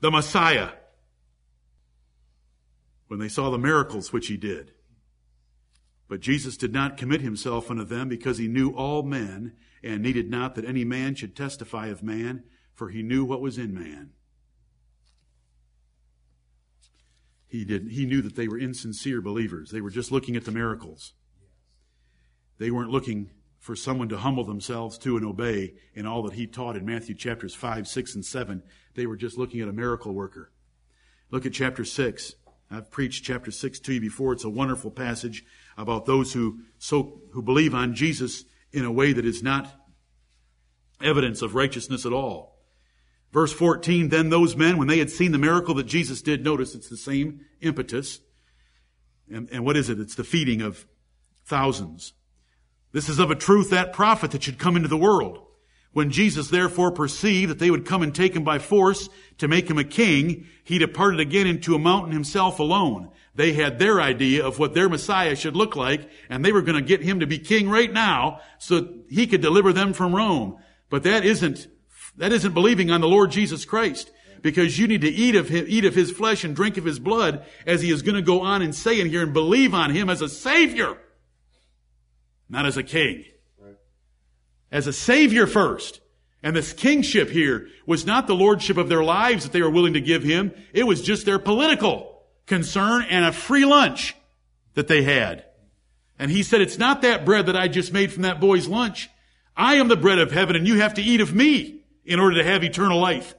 [0.00, 0.70] The Messiah
[3.08, 4.72] when they saw the miracles which he did.
[6.08, 10.30] But Jesus did not commit himself unto them because he knew all men and needed
[10.30, 12.44] not that any man should testify of man,
[12.74, 14.10] for he knew what was in man.
[17.48, 19.70] He did he knew that they were insincere believers.
[19.70, 21.14] They were just looking at the miracles.
[22.58, 26.46] They weren't looking for someone to humble themselves to and obey in all that he
[26.46, 28.62] taught in Matthew chapters 5, 6, and 7.
[28.94, 30.52] They were just looking at a miracle worker.
[31.30, 32.34] Look at chapter 6.
[32.70, 34.32] I've preached chapter 6 to you before.
[34.32, 35.44] It's a wonderful passage
[35.76, 39.72] about those who so who believe on Jesus in a way that is not
[41.00, 42.56] evidence of righteousness at all.
[43.32, 46.74] Verse 14, then those men, when they had seen the miracle that Jesus did, notice
[46.74, 48.20] it's the same impetus.
[49.30, 50.00] And, and what is it?
[50.00, 50.86] It's the feeding of
[51.44, 52.14] thousands.
[52.92, 55.45] This is of a truth that prophet that should come into the world.
[55.96, 59.70] When Jesus therefore perceived that they would come and take him by force to make
[59.70, 63.08] him a king, he departed again into a mountain himself alone.
[63.34, 66.76] They had their idea of what their Messiah should look like, and they were going
[66.76, 70.58] to get him to be king right now so he could deliver them from Rome.
[70.90, 71.66] But that isn't,
[72.18, 74.12] that isn't believing on the Lord Jesus Christ.
[74.42, 76.98] Because you need to eat of him, eat of his flesh and drink of his
[76.98, 79.92] blood, as he is going to go on and say in here, and believe on
[79.92, 80.98] him as a savior,
[82.50, 83.24] not as a king
[84.70, 86.00] as a savior first.
[86.42, 89.94] And this kingship here was not the lordship of their lives that they were willing
[89.94, 90.52] to give him.
[90.72, 94.14] It was just their political concern and a free lunch
[94.74, 95.44] that they had.
[96.18, 99.10] And he said, it's not that bread that I just made from that boy's lunch.
[99.56, 102.36] I am the bread of heaven and you have to eat of me in order
[102.36, 103.34] to have eternal life.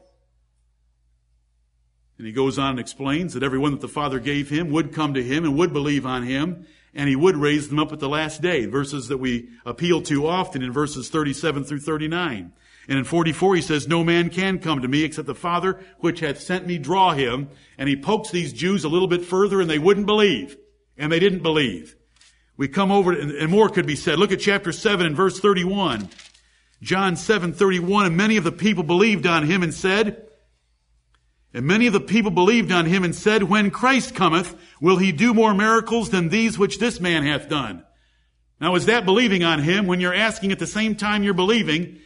[2.18, 5.14] And he goes on and explains that everyone that the Father gave him would come
[5.14, 8.10] to him and would believe on him and he would raise them up at the
[8.10, 8.66] last day.
[8.66, 12.52] Verses that we appeal to often in verses 37 through 39.
[12.90, 16.22] And in 44 he says, No man can come to me except the Father which
[16.22, 17.50] hath sent me draw him.
[17.78, 20.58] And he pokes these Jews a little bit further and they wouldn't believe.
[20.98, 21.96] And they didn't believe.
[22.56, 24.18] We come over, and more could be said.
[24.18, 26.10] Look at chapter 7 and verse 31.
[26.82, 30.27] John 7, 31, and many of the people believed on him and said,
[31.58, 35.12] and many of the people believed on him and said, When Christ cometh, will he
[35.12, 37.84] do more miracles than these which this man hath done?
[38.62, 41.98] Now is that believing on him when you're asking at the same time you're believing,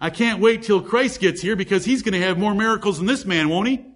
[0.00, 3.06] I can't wait till Christ gets here because he's going to have more miracles than
[3.06, 3.86] this man, won't he?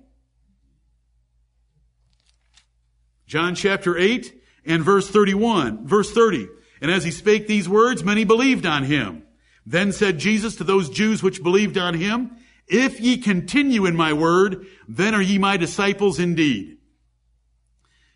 [3.27, 6.47] John chapter 8 and verse 31, verse 30.
[6.81, 9.25] And as he spake these words, many believed on him.
[9.67, 12.37] Then said Jesus to those Jews which believed on him,
[12.73, 16.79] if ye continue in my word, then are ye my disciples indeed.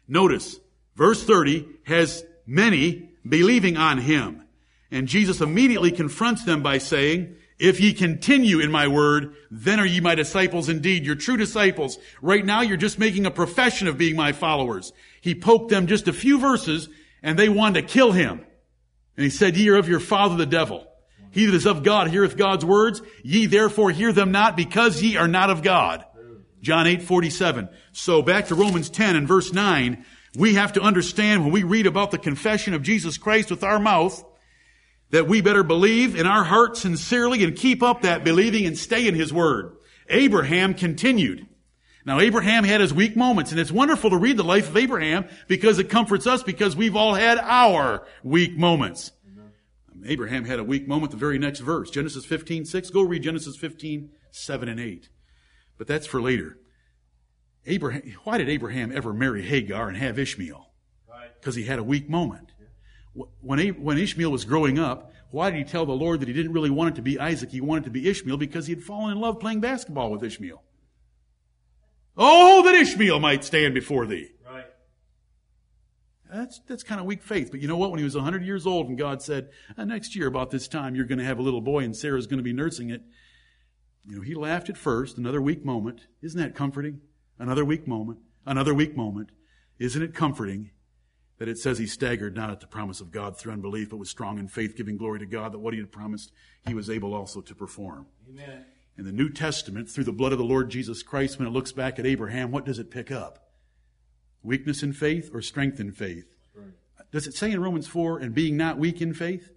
[0.08, 0.58] Notice,
[0.94, 4.42] verse 30 has many believing on him.
[4.90, 9.86] And Jesus immediately confronts them by saying, if ye continue in my word, then are
[9.86, 11.04] ye my disciples indeed.
[11.04, 11.98] You're true disciples.
[12.22, 14.92] Right now you're just making a profession of being my followers.
[15.20, 16.88] He poked them just a few verses
[17.22, 18.44] and they wanted to kill him.
[19.16, 20.86] And he said, ye are of your father the devil.
[21.36, 23.02] He that is of God heareth God's words.
[23.22, 26.02] Ye therefore hear them not because ye are not of God.
[26.62, 27.68] John 8, 47.
[27.92, 30.02] So back to Romans 10 and verse 9,
[30.34, 33.78] we have to understand when we read about the confession of Jesus Christ with our
[33.78, 34.24] mouth,
[35.10, 39.06] that we better believe in our heart sincerely and keep up that believing and stay
[39.06, 39.76] in His Word.
[40.08, 41.46] Abraham continued.
[42.06, 45.26] Now Abraham had his weak moments and it's wonderful to read the life of Abraham
[45.48, 49.10] because it comforts us because we've all had our weak moments.
[50.04, 51.90] Abraham had a weak moment the very next verse.
[51.90, 52.90] Genesis 15, 6.
[52.90, 55.08] Go read Genesis 15, 7 and 8.
[55.78, 56.58] But that's for later.
[57.66, 60.70] Abraham, why did Abraham ever marry Hagar and have Ishmael?
[61.40, 62.52] Because he had a weak moment.
[63.40, 66.52] When, when Ishmael was growing up, why did he tell the Lord that he didn't
[66.52, 68.82] really want it to be Isaac, he wanted it to be Ishmael because he had
[68.82, 70.62] fallen in love playing basketball with Ishmael?
[72.16, 74.30] Oh, that Ishmael might stand before thee.
[76.36, 77.50] That's, that's kind of weak faith.
[77.50, 77.90] But you know what?
[77.90, 80.94] When he was 100 years old and God said, uh, next year about this time,
[80.94, 83.02] you're going to have a little boy and Sarah's going to be nursing it.
[84.04, 86.06] You know, he laughed at first, another weak moment.
[86.22, 87.00] Isn't that comforting?
[87.38, 89.30] Another weak moment, another weak moment.
[89.78, 90.70] Isn't it comforting
[91.38, 94.08] that it says he staggered not at the promise of God through unbelief, but was
[94.08, 96.32] strong in faith, giving glory to God that what he had promised,
[96.66, 98.06] he was able also to perform.
[98.28, 98.64] Amen.
[98.96, 101.72] In the New Testament, through the blood of the Lord Jesus Christ, when it looks
[101.72, 103.45] back at Abraham, what does it pick up?
[104.42, 106.26] Weakness in faith or strength in faith?
[107.12, 109.50] Does it say in Romans 4, and being not weak in faith?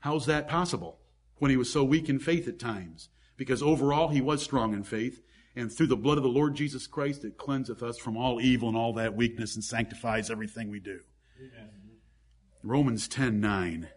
[0.00, 0.98] How's that possible
[1.38, 3.08] when he was so weak in faith at times?
[3.36, 5.22] Because overall he was strong in faith,
[5.54, 8.68] and through the blood of the Lord Jesus Christ it cleanseth us from all evil
[8.68, 11.00] and all that weakness and sanctifies everything we do.
[11.38, 11.70] Amen.
[12.62, 13.88] Romans 10 9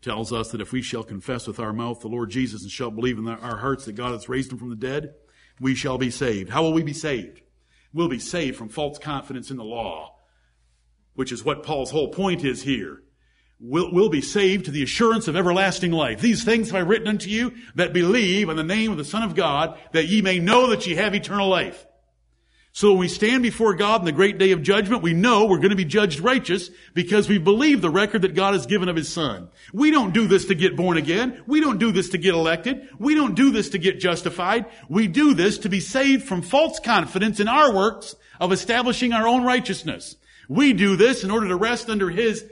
[0.00, 2.90] tells us that if we shall confess with our mouth the Lord Jesus and shall
[2.90, 5.14] believe in our hearts that God has raised him from the dead,
[5.60, 6.50] we shall be saved.
[6.50, 7.42] How will we be saved?
[7.92, 10.16] We'll be saved from false confidence in the law,
[11.14, 13.02] which is what Paul's whole point is here.
[13.60, 16.20] We'll, we'll be saved to the assurance of everlasting life.
[16.20, 19.22] These things have I written unto you that believe in the name of the Son
[19.22, 21.86] of God, that ye may know that ye have eternal life.
[22.74, 25.58] So when we stand before God in the great day of judgment, we know we're
[25.58, 28.96] going to be judged righteous because we believe the record that God has given of
[28.96, 29.50] His Son.
[29.74, 31.42] We don't do this to get born again.
[31.46, 32.88] We don't do this to get elected.
[32.98, 34.66] We don't do this to get justified.
[34.88, 39.28] We do this to be saved from false confidence in our works of establishing our
[39.28, 40.16] own righteousness.
[40.48, 42.42] We do this in order to rest under His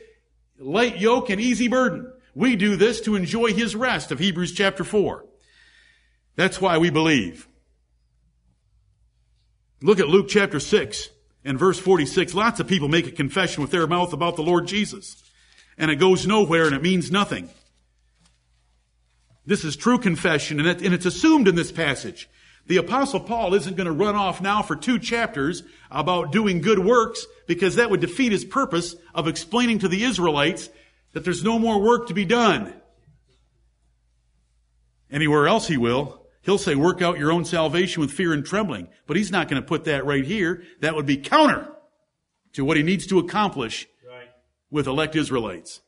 [0.58, 2.12] light yoke and easy burden.
[2.34, 5.24] We do this to enjoy His rest of Hebrews chapter 4.
[6.36, 7.48] That's why we believe.
[9.82, 11.10] Look at Luke chapter 6
[11.44, 12.34] and verse 46.
[12.34, 15.22] Lots of people make a confession with their mouth about the Lord Jesus.
[15.78, 17.48] And it goes nowhere and it means nothing.
[19.46, 22.28] This is true confession and, it's assumed in this passage.
[22.66, 26.78] The apostle Paul isn't going to run off now for two chapters about doing good
[26.78, 30.68] works because that would defeat his purpose of explaining to the Israelites
[31.12, 32.72] that there's no more work to be done.
[35.10, 36.19] Anywhere else he will.
[36.42, 38.88] He'll say, work out your own salvation with fear and trembling.
[39.06, 40.62] But he's not going to put that right here.
[40.80, 41.68] That would be counter
[42.54, 44.28] to what he needs to accomplish Right.
[44.70, 45.82] with elect Israelites.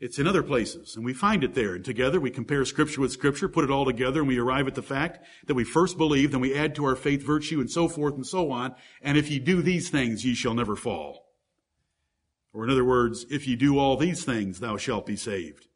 [0.00, 1.74] It's in other places, and we find it there.
[1.74, 4.74] And together we compare scripture with scripture, put it all together, and we arrive at
[4.74, 7.88] the fact that we first believe, then we add to our faith virtue, and so
[7.88, 8.74] forth and so on.
[9.00, 11.24] And if ye do these things, ye shall never fall.
[12.52, 15.68] Or in other words, if ye do all these things, thou shalt be saved.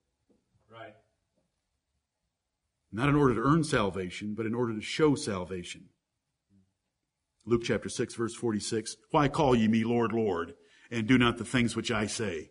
[2.91, 5.91] Not in order to earn salvation, but in order to show salvation.
[7.45, 8.97] Luke chapter 6 verse 46.
[9.11, 10.55] Why call ye me Lord, Lord,
[10.91, 12.51] and do not the things which I say?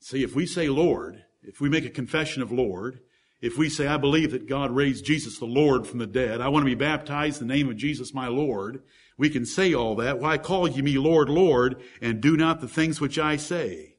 [0.00, 3.00] See, if we say Lord, if we make a confession of Lord,
[3.40, 6.48] if we say, I believe that God raised Jesus the Lord from the dead, I
[6.48, 8.82] want to be baptized in the name of Jesus my Lord,
[9.18, 10.18] we can say all that.
[10.18, 13.95] Why call ye me Lord, Lord, and do not the things which I say?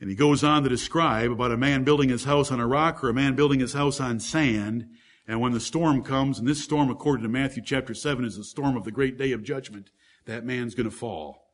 [0.00, 3.04] And he goes on to describe about a man building his house on a rock
[3.04, 4.86] or a man building his house on sand.
[5.28, 8.44] And when the storm comes, and this storm, according to Matthew chapter 7, is the
[8.44, 9.90] storm of the great day of judgment,
[10.24, 11.50] that man's going to fall.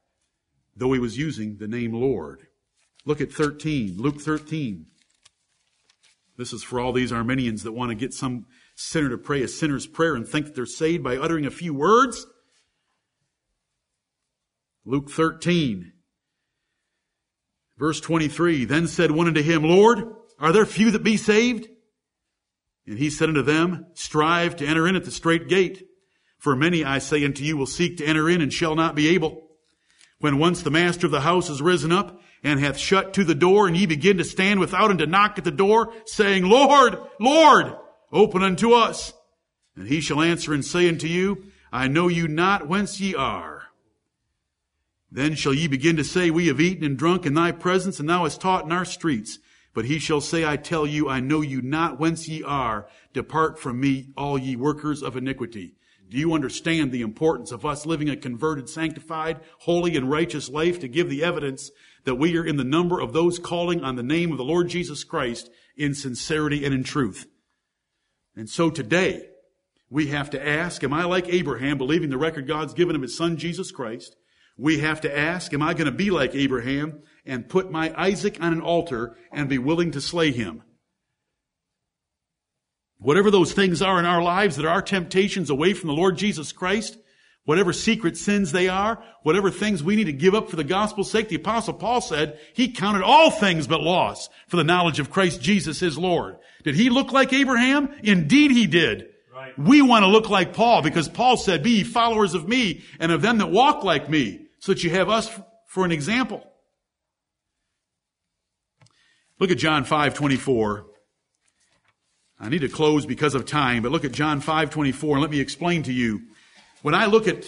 [0.77, 2.47] Though he was using the name Lord.
[3.05, 4.87] Look at 13, Luke 13.
[6.37, 9.49] This is for all these Arminians that want to get some sinner to pray a
[9.49, 12.27] sinner's prayer and think that they're saved by uttering a few words.
[14.85, 15.93] Luke 13,
[17.79, 18.65] verse 23.
[18.65, 21.69] Then said one unto him, Lord, are there few that be saved?
[22.87, 25.87] And he said unto them, Strive to enter in at the strait gate.
[26.39, 29.09] For many, I say unto you, will seek to enter in and shall not be
[29.09, 29.43] able.
[30.19, 33.35] When once the master of the house is risen up and hath shut to the
[33.35, 36.99] door, and ye begin to stand without and to knock at the door, saying, Lord,
[37.19, 37.75] Lord,
[38.13, 39.13] open unto us.
[39.75, 43.56] And he shall answer and say unto you, I know you not whence ye are.
[45.11, 48.09] Then shall ye begin to say, We have eaten and drunk in thy presence, and
[48.09, 49.39] thou hast taught in our streets.
[49.75, 52.89] But he shall say, I tell you, I know you not whence ye are.
[53.13, 55.77] Depart from me, all ye workers of iniquity.
[56.09, 60.81] Do you understand the importance of us living a converted, sanctified, holy, and righteous life
[60.81, 61.71] to give the evidence
[62.05, 64.69] that we are in the number of those calling on the name of the Lord
[64.69, 67.27] Jesus Christ in sincerity and in truth?
[68.37, 69.29] And so today,
[69.91, 73.17] we have to ask, am I like Abraham, believing the record God's given of his
[73.17, 74.17] son Jesus Christ?
[74.57, 78.39] We have to ask, am I going to be like Abraham and put my Isaac
[78.41, 80.63] on an altar and be willing to slay him?
[82.99, 86.17] Whatever those things are in our lives that are our temptations away from the Lord
[86.17, 86.97] Jesus Christ,
[87.45, 91.11] whatever secret sins they are, whatever things we need to give up for the gospel's
[91.11, 95.11] sake, the apostle Paul said he counted all things but loss for the knowledge of
[95.11, 96.39] Christ Jesus his Lord.
[96.65, 97.95] Did he look like Abraham?
[98.03, 99.11] Indeed he did.
[99.33, 99.57] Right.
[99.59, 103.13] We want to look like Paul because Paul said, be ye followers of me and
[103.13, 105.31] of them that walk like me so that you have us
[105.69, 106.45] for an example.
[109.39, 110.87] Look at John 5, 24.
[112.41, 115.31] I need to close because of time, but look at John 5, 24 and let
[115.31, 116.23] me explain to you.
[116.83, 117.45] When I look at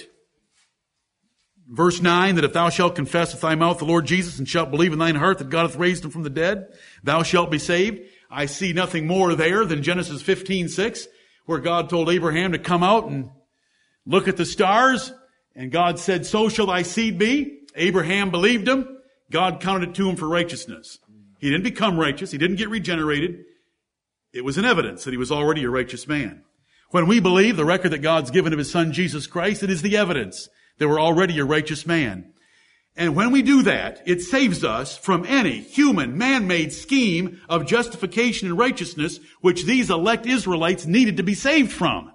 [1.69, 4.71] verse 9, that if thou shalt confess with thy mouth the Lord Jesus and shalt
[4.71, 6.69] believe in thine heart that God hath raised him from the dead,
[7.03, 7.99] thou shalt be saved.
[8.31, 11.09] I see nothing more there than Genesis 15, 6,
[11.47, 13.29] where God told Abraham to come out and
[14.07, 15.13] look at the stars,
[15.59, 17.63] and God said, so shall thy seed be.
[17.75, 18.97] Abraham believed him.
[19.29, 21.01] God counted it to him for righteousness.
[21.41, 22.31] He didn't become righteous.
[22.31, 23.45] He didn't get regenerated.
[24.33, 26.45] It was an evidence that he was already a righteous man.
[26.91, 29.83] When we believe the record that God's given of his son Jesus Christ, it is
[29.83, 30.49] the evidence
[30.79, 32.33] that we're already a righteous man.
[32.97, 38.49] And when we do that, it saves us from any human, man-made scheme of justification
[38.49, 42.13] and righteousness which these elect Israelites needed to be saved from.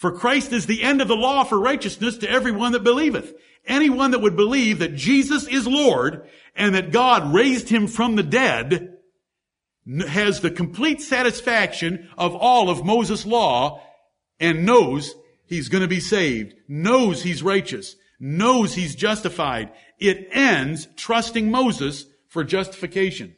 [0.00, 3.34] For Christ is the end of the law for righteousness to everyone that believeth.
[3.66, 8.22] Anyone that would believe that Jesus is Lord and that God raised him from the
[8.22, 8.96] dead
[10.08, 13.82] has the complete satisfaction of all of Moses' law
[14.38, 15.14] and knows
[15.44, 19.70] he's going to be saved, knows he's righteous, knows he's justified.
[19.98, 23.36] It ends trusting Moses for justification.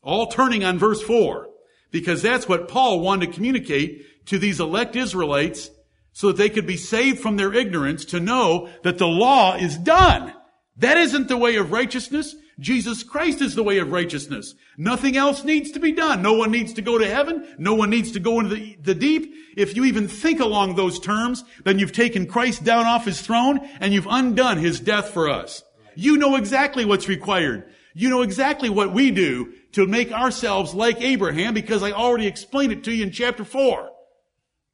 [0.00, 1.48] All turning on verse 4,
[1.90, 5.70] because that's what Paul wanted to communicate to these elect Israelites
[6.12, 9.76] so that they could be saved from their ignorance to know that the law is
[9.76, 10.32] done.
[10.76, 12.34] That isn't the way of righteousness.
[12.58, 14.54] Jesus Christ is the way of righteousness.
[14.76, 16.22] Nothing else needs to be done.
[16.22, 17.46] No one needs to go to heaven.
[17.58, 19.34] No one needs to go into the, the deep.
[19.56, 23.60] If you even think along those terms, then you've taken Christ down off his throne
[23.80, 25.62] and you've undone his death for us.
[25.94, 27.64] You know exactly what's required.
[27.94, 32.72] You know exactly what we do to make ourselves like Abraham because I already explained
[32.72, 33.91] it to you in chapter 4.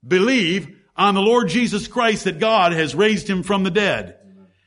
[0.06, 4.16] Believe on the Lord Jesus Christ that God has raised him from the dead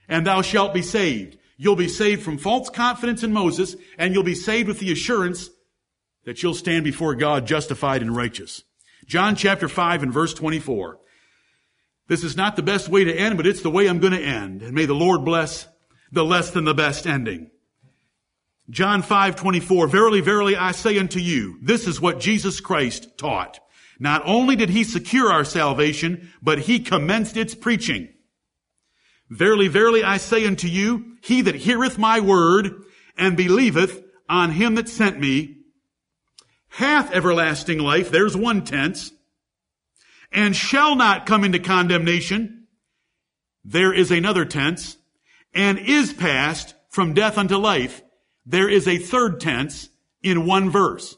[0.08, 1.38] and thou shalt be saved.
[1.58, 5.49] You'll be saved from false confidence in Moses and you'll be saved with the assurance
[6.26, 8.64] that you'll stand before God justified and righteous.
[9.06, 10.99] John chapter 5 and verse 24.
[12.08, 14.22] This is not the best way to end, but it's the way I'm going to
[14.22, 14.62] end.
[14.62, 15.68] And may the Lord bless
[16.12, 17.49] the less than the best ending.
[18.70, 19.88] John 5, 24.
[19.88, 23.60] Verily, verily, I say unto you, this is what Jesus Christ taught.
[24.02, 28.10] Not only did he secure our salvation, but he commenced its preaching.
[29.30, 32.84] Verily, verily, I say unto you, he that heareth my word
[33.15, 35.57] and believeth on him that sent me
[36.69, 38.10] hath everlasting life.
[38.10, 39.11] There's one tense.
[40.32, 42.65] And shall not come into condemnation.
[43.64, 44.98] There is another tense.
[45.53, 48.02] And is passed from death unto life.
[48.48, 49.90] There is a third tense
[50.23, 51.18] in one verse.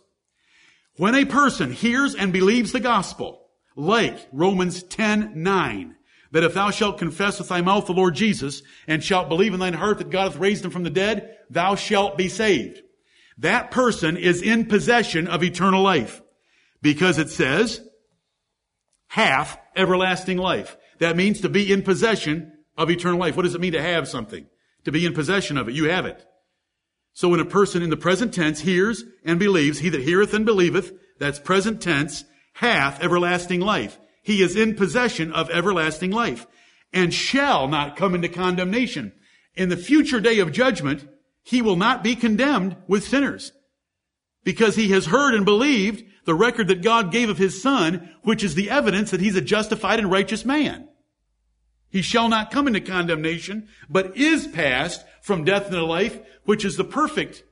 [0.96, 5.96] When a person hears and believes the gospel, like Romans 10, 9,
[6.32, 9.60] that if thou shalt confess with thy mouth the Lord Jesus, and shalt believe in
[9.60, 12.82] thine heart that God hath raised him from the dead, thou shalt be saved.
[13.38, 16.22] That person is in possession of eternal life.
[16.82, 17.82] Because it says,
[19.08, 20.78] half everlasting life.
[21.00, 23.36] That means to be in possession of eternal life.
[23.36, 24.48] What does it mean to have something?
[24.86, 25.76] To be in possession of it.
[25.76, 26.26] You have it.
[27.14, 30.46] So when a person in the present tense hears and believes, he that heareth and
[30.46, 34.00] believeth, that's present tense, hath everlasting life.
[34.24, 36.48] He is in possession of everlasting life
[36.92, 39.12] and shall not come into condemnation.
[39.56, 41.08] In the future day of judgment,
[41.44, 43.52] he will not be condemned with sinners
[44.44, 48.44] because he has heard and believed the record that God gave of his son, which
[48.44, 50.88] is the evidence that he's a justified and righteous man.
[51.90, 56.78] He shall not come into condemnation, but is passed from death into life, which is
[56.78, 57.44] the perfect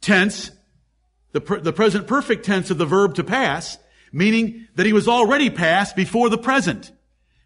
[0.00, 0.50] tense,
[1.32, 3.78] the, the present perfect tense of the verb to pass,
[4.12, 6.92] meaning that he was already passed before the present,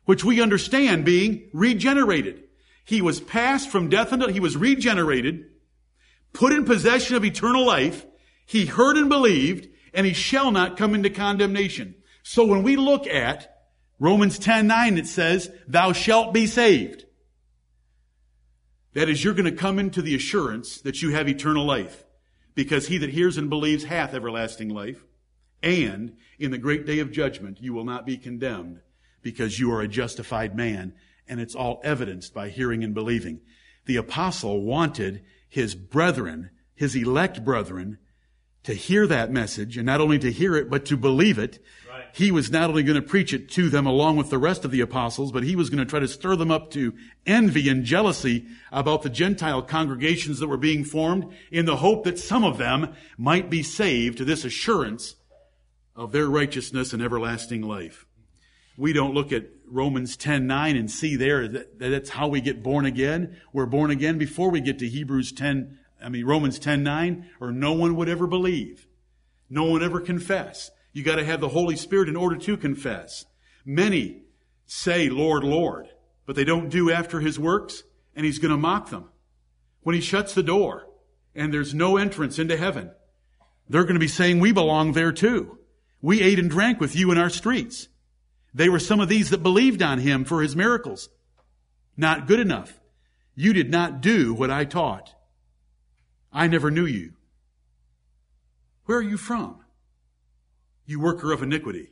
[0.04, 2.44] which we understand being regenerated.
[2.84, 5.46] He was passed from death until he was regenerated,
[6.32, 8.06] put in possession of eternal life.
[8.46, 11.94] He heard and believed, and he shall not come into condemnation.
[12.22, 13.54] So when we look at
[13.98, 17.04] Romans 10, 9, it says, thou shalt be saved.
[18.98, 22.04] That is, you're going to come into the assurance that you have eternal life.
[22.56, 25.04] Because he that hears and believes hath everlasting life.
[25.62, 28.80] And in the great day of judgment, you will not be condemned
[29.22, 30.94] because you are a justified man.
[31.28, 33.40] And it's all evidenced by hearing and believing.
[33.84, 37.98] The apostle wanted his brethren, his elect brethren,
[38.64, 41.62] to hear that message and not only to hear it, but to believe it.
[42.12, 44.70] He was not only going to preach it to them along with the rest of
[44.70, 46.94] the apostles, but he was going to try to stir them up to
[47.26, 52.18] envy and jealousy about the Gentile congregations that were being formed in the hope that
[52.18, 55.16] some of them might be saved to this assurance
[55.94, 58.06] of their righteousness and everlasting life.
[58.76, 62.40] We don't look at Romans 10 9 and see there that, that that's how we
[62.40, 63.36] get born again.
[63.52, 67.50] We're born again before we get to Hebrews 10, I mean, Romans 10 9, or
[67.50, 68.86] no one would ever believe.
[69.50, 70.70] No one ever confess.
[70.98, 73.24] You got to have the Holy Spirit in order to confess.
[73.64, 74.22] Many
[74.66, 75.86] say, Lord, Lord,
[76.26, 77.84] but they don't do after his works,
[78.16, 79.08] and he's going to mock them.
[79.82, 80.88] When he shuts the door
[81.36, 82.90] and there's no entrance into heaven,
[83.68, 85.58] they're going to be saying, We belong there too.
[86.02, 87.86] We ate and drank with you in our streets.
[88.52, 91.10] They were some of these that believed on him for his miracles.
[91.96, 92.80] Not good enough.
[93.36, 95.14] You did not do what I taught.
[96.32, 97.12] I never knew you.
[98.86, 99.60] Where are you from?
[100.88, 101.90] You worker of iniquity.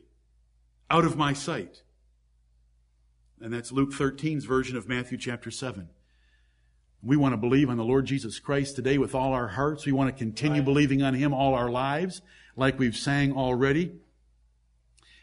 [0.89, 1.83] Out of my sight.
[3.39, 5.91] And that's Luke 13's version of Matthew chapter 7.
[7.03, 9.85] We want to believe on the Lord Jesus Christ today with all our hearts.
[9.85, 10.65] We want to continue right.
[10.65, 12.23] believing on Him all our lives,
[12.57, 13.93] like we've sang already.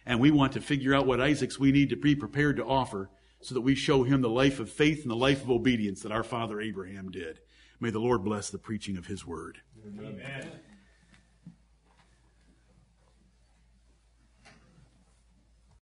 [0.06, 3.10] And we want to figure out what Isaacs we need to be prepared to offer
[3.42, 6.12] so that we show him the life of faith and the life of obedience that
[6.12, 7.40] our father Abraham did.
[7.80, 9.58] May the Lord bless the preaching of his word.
[9.84, 10.52] Amen.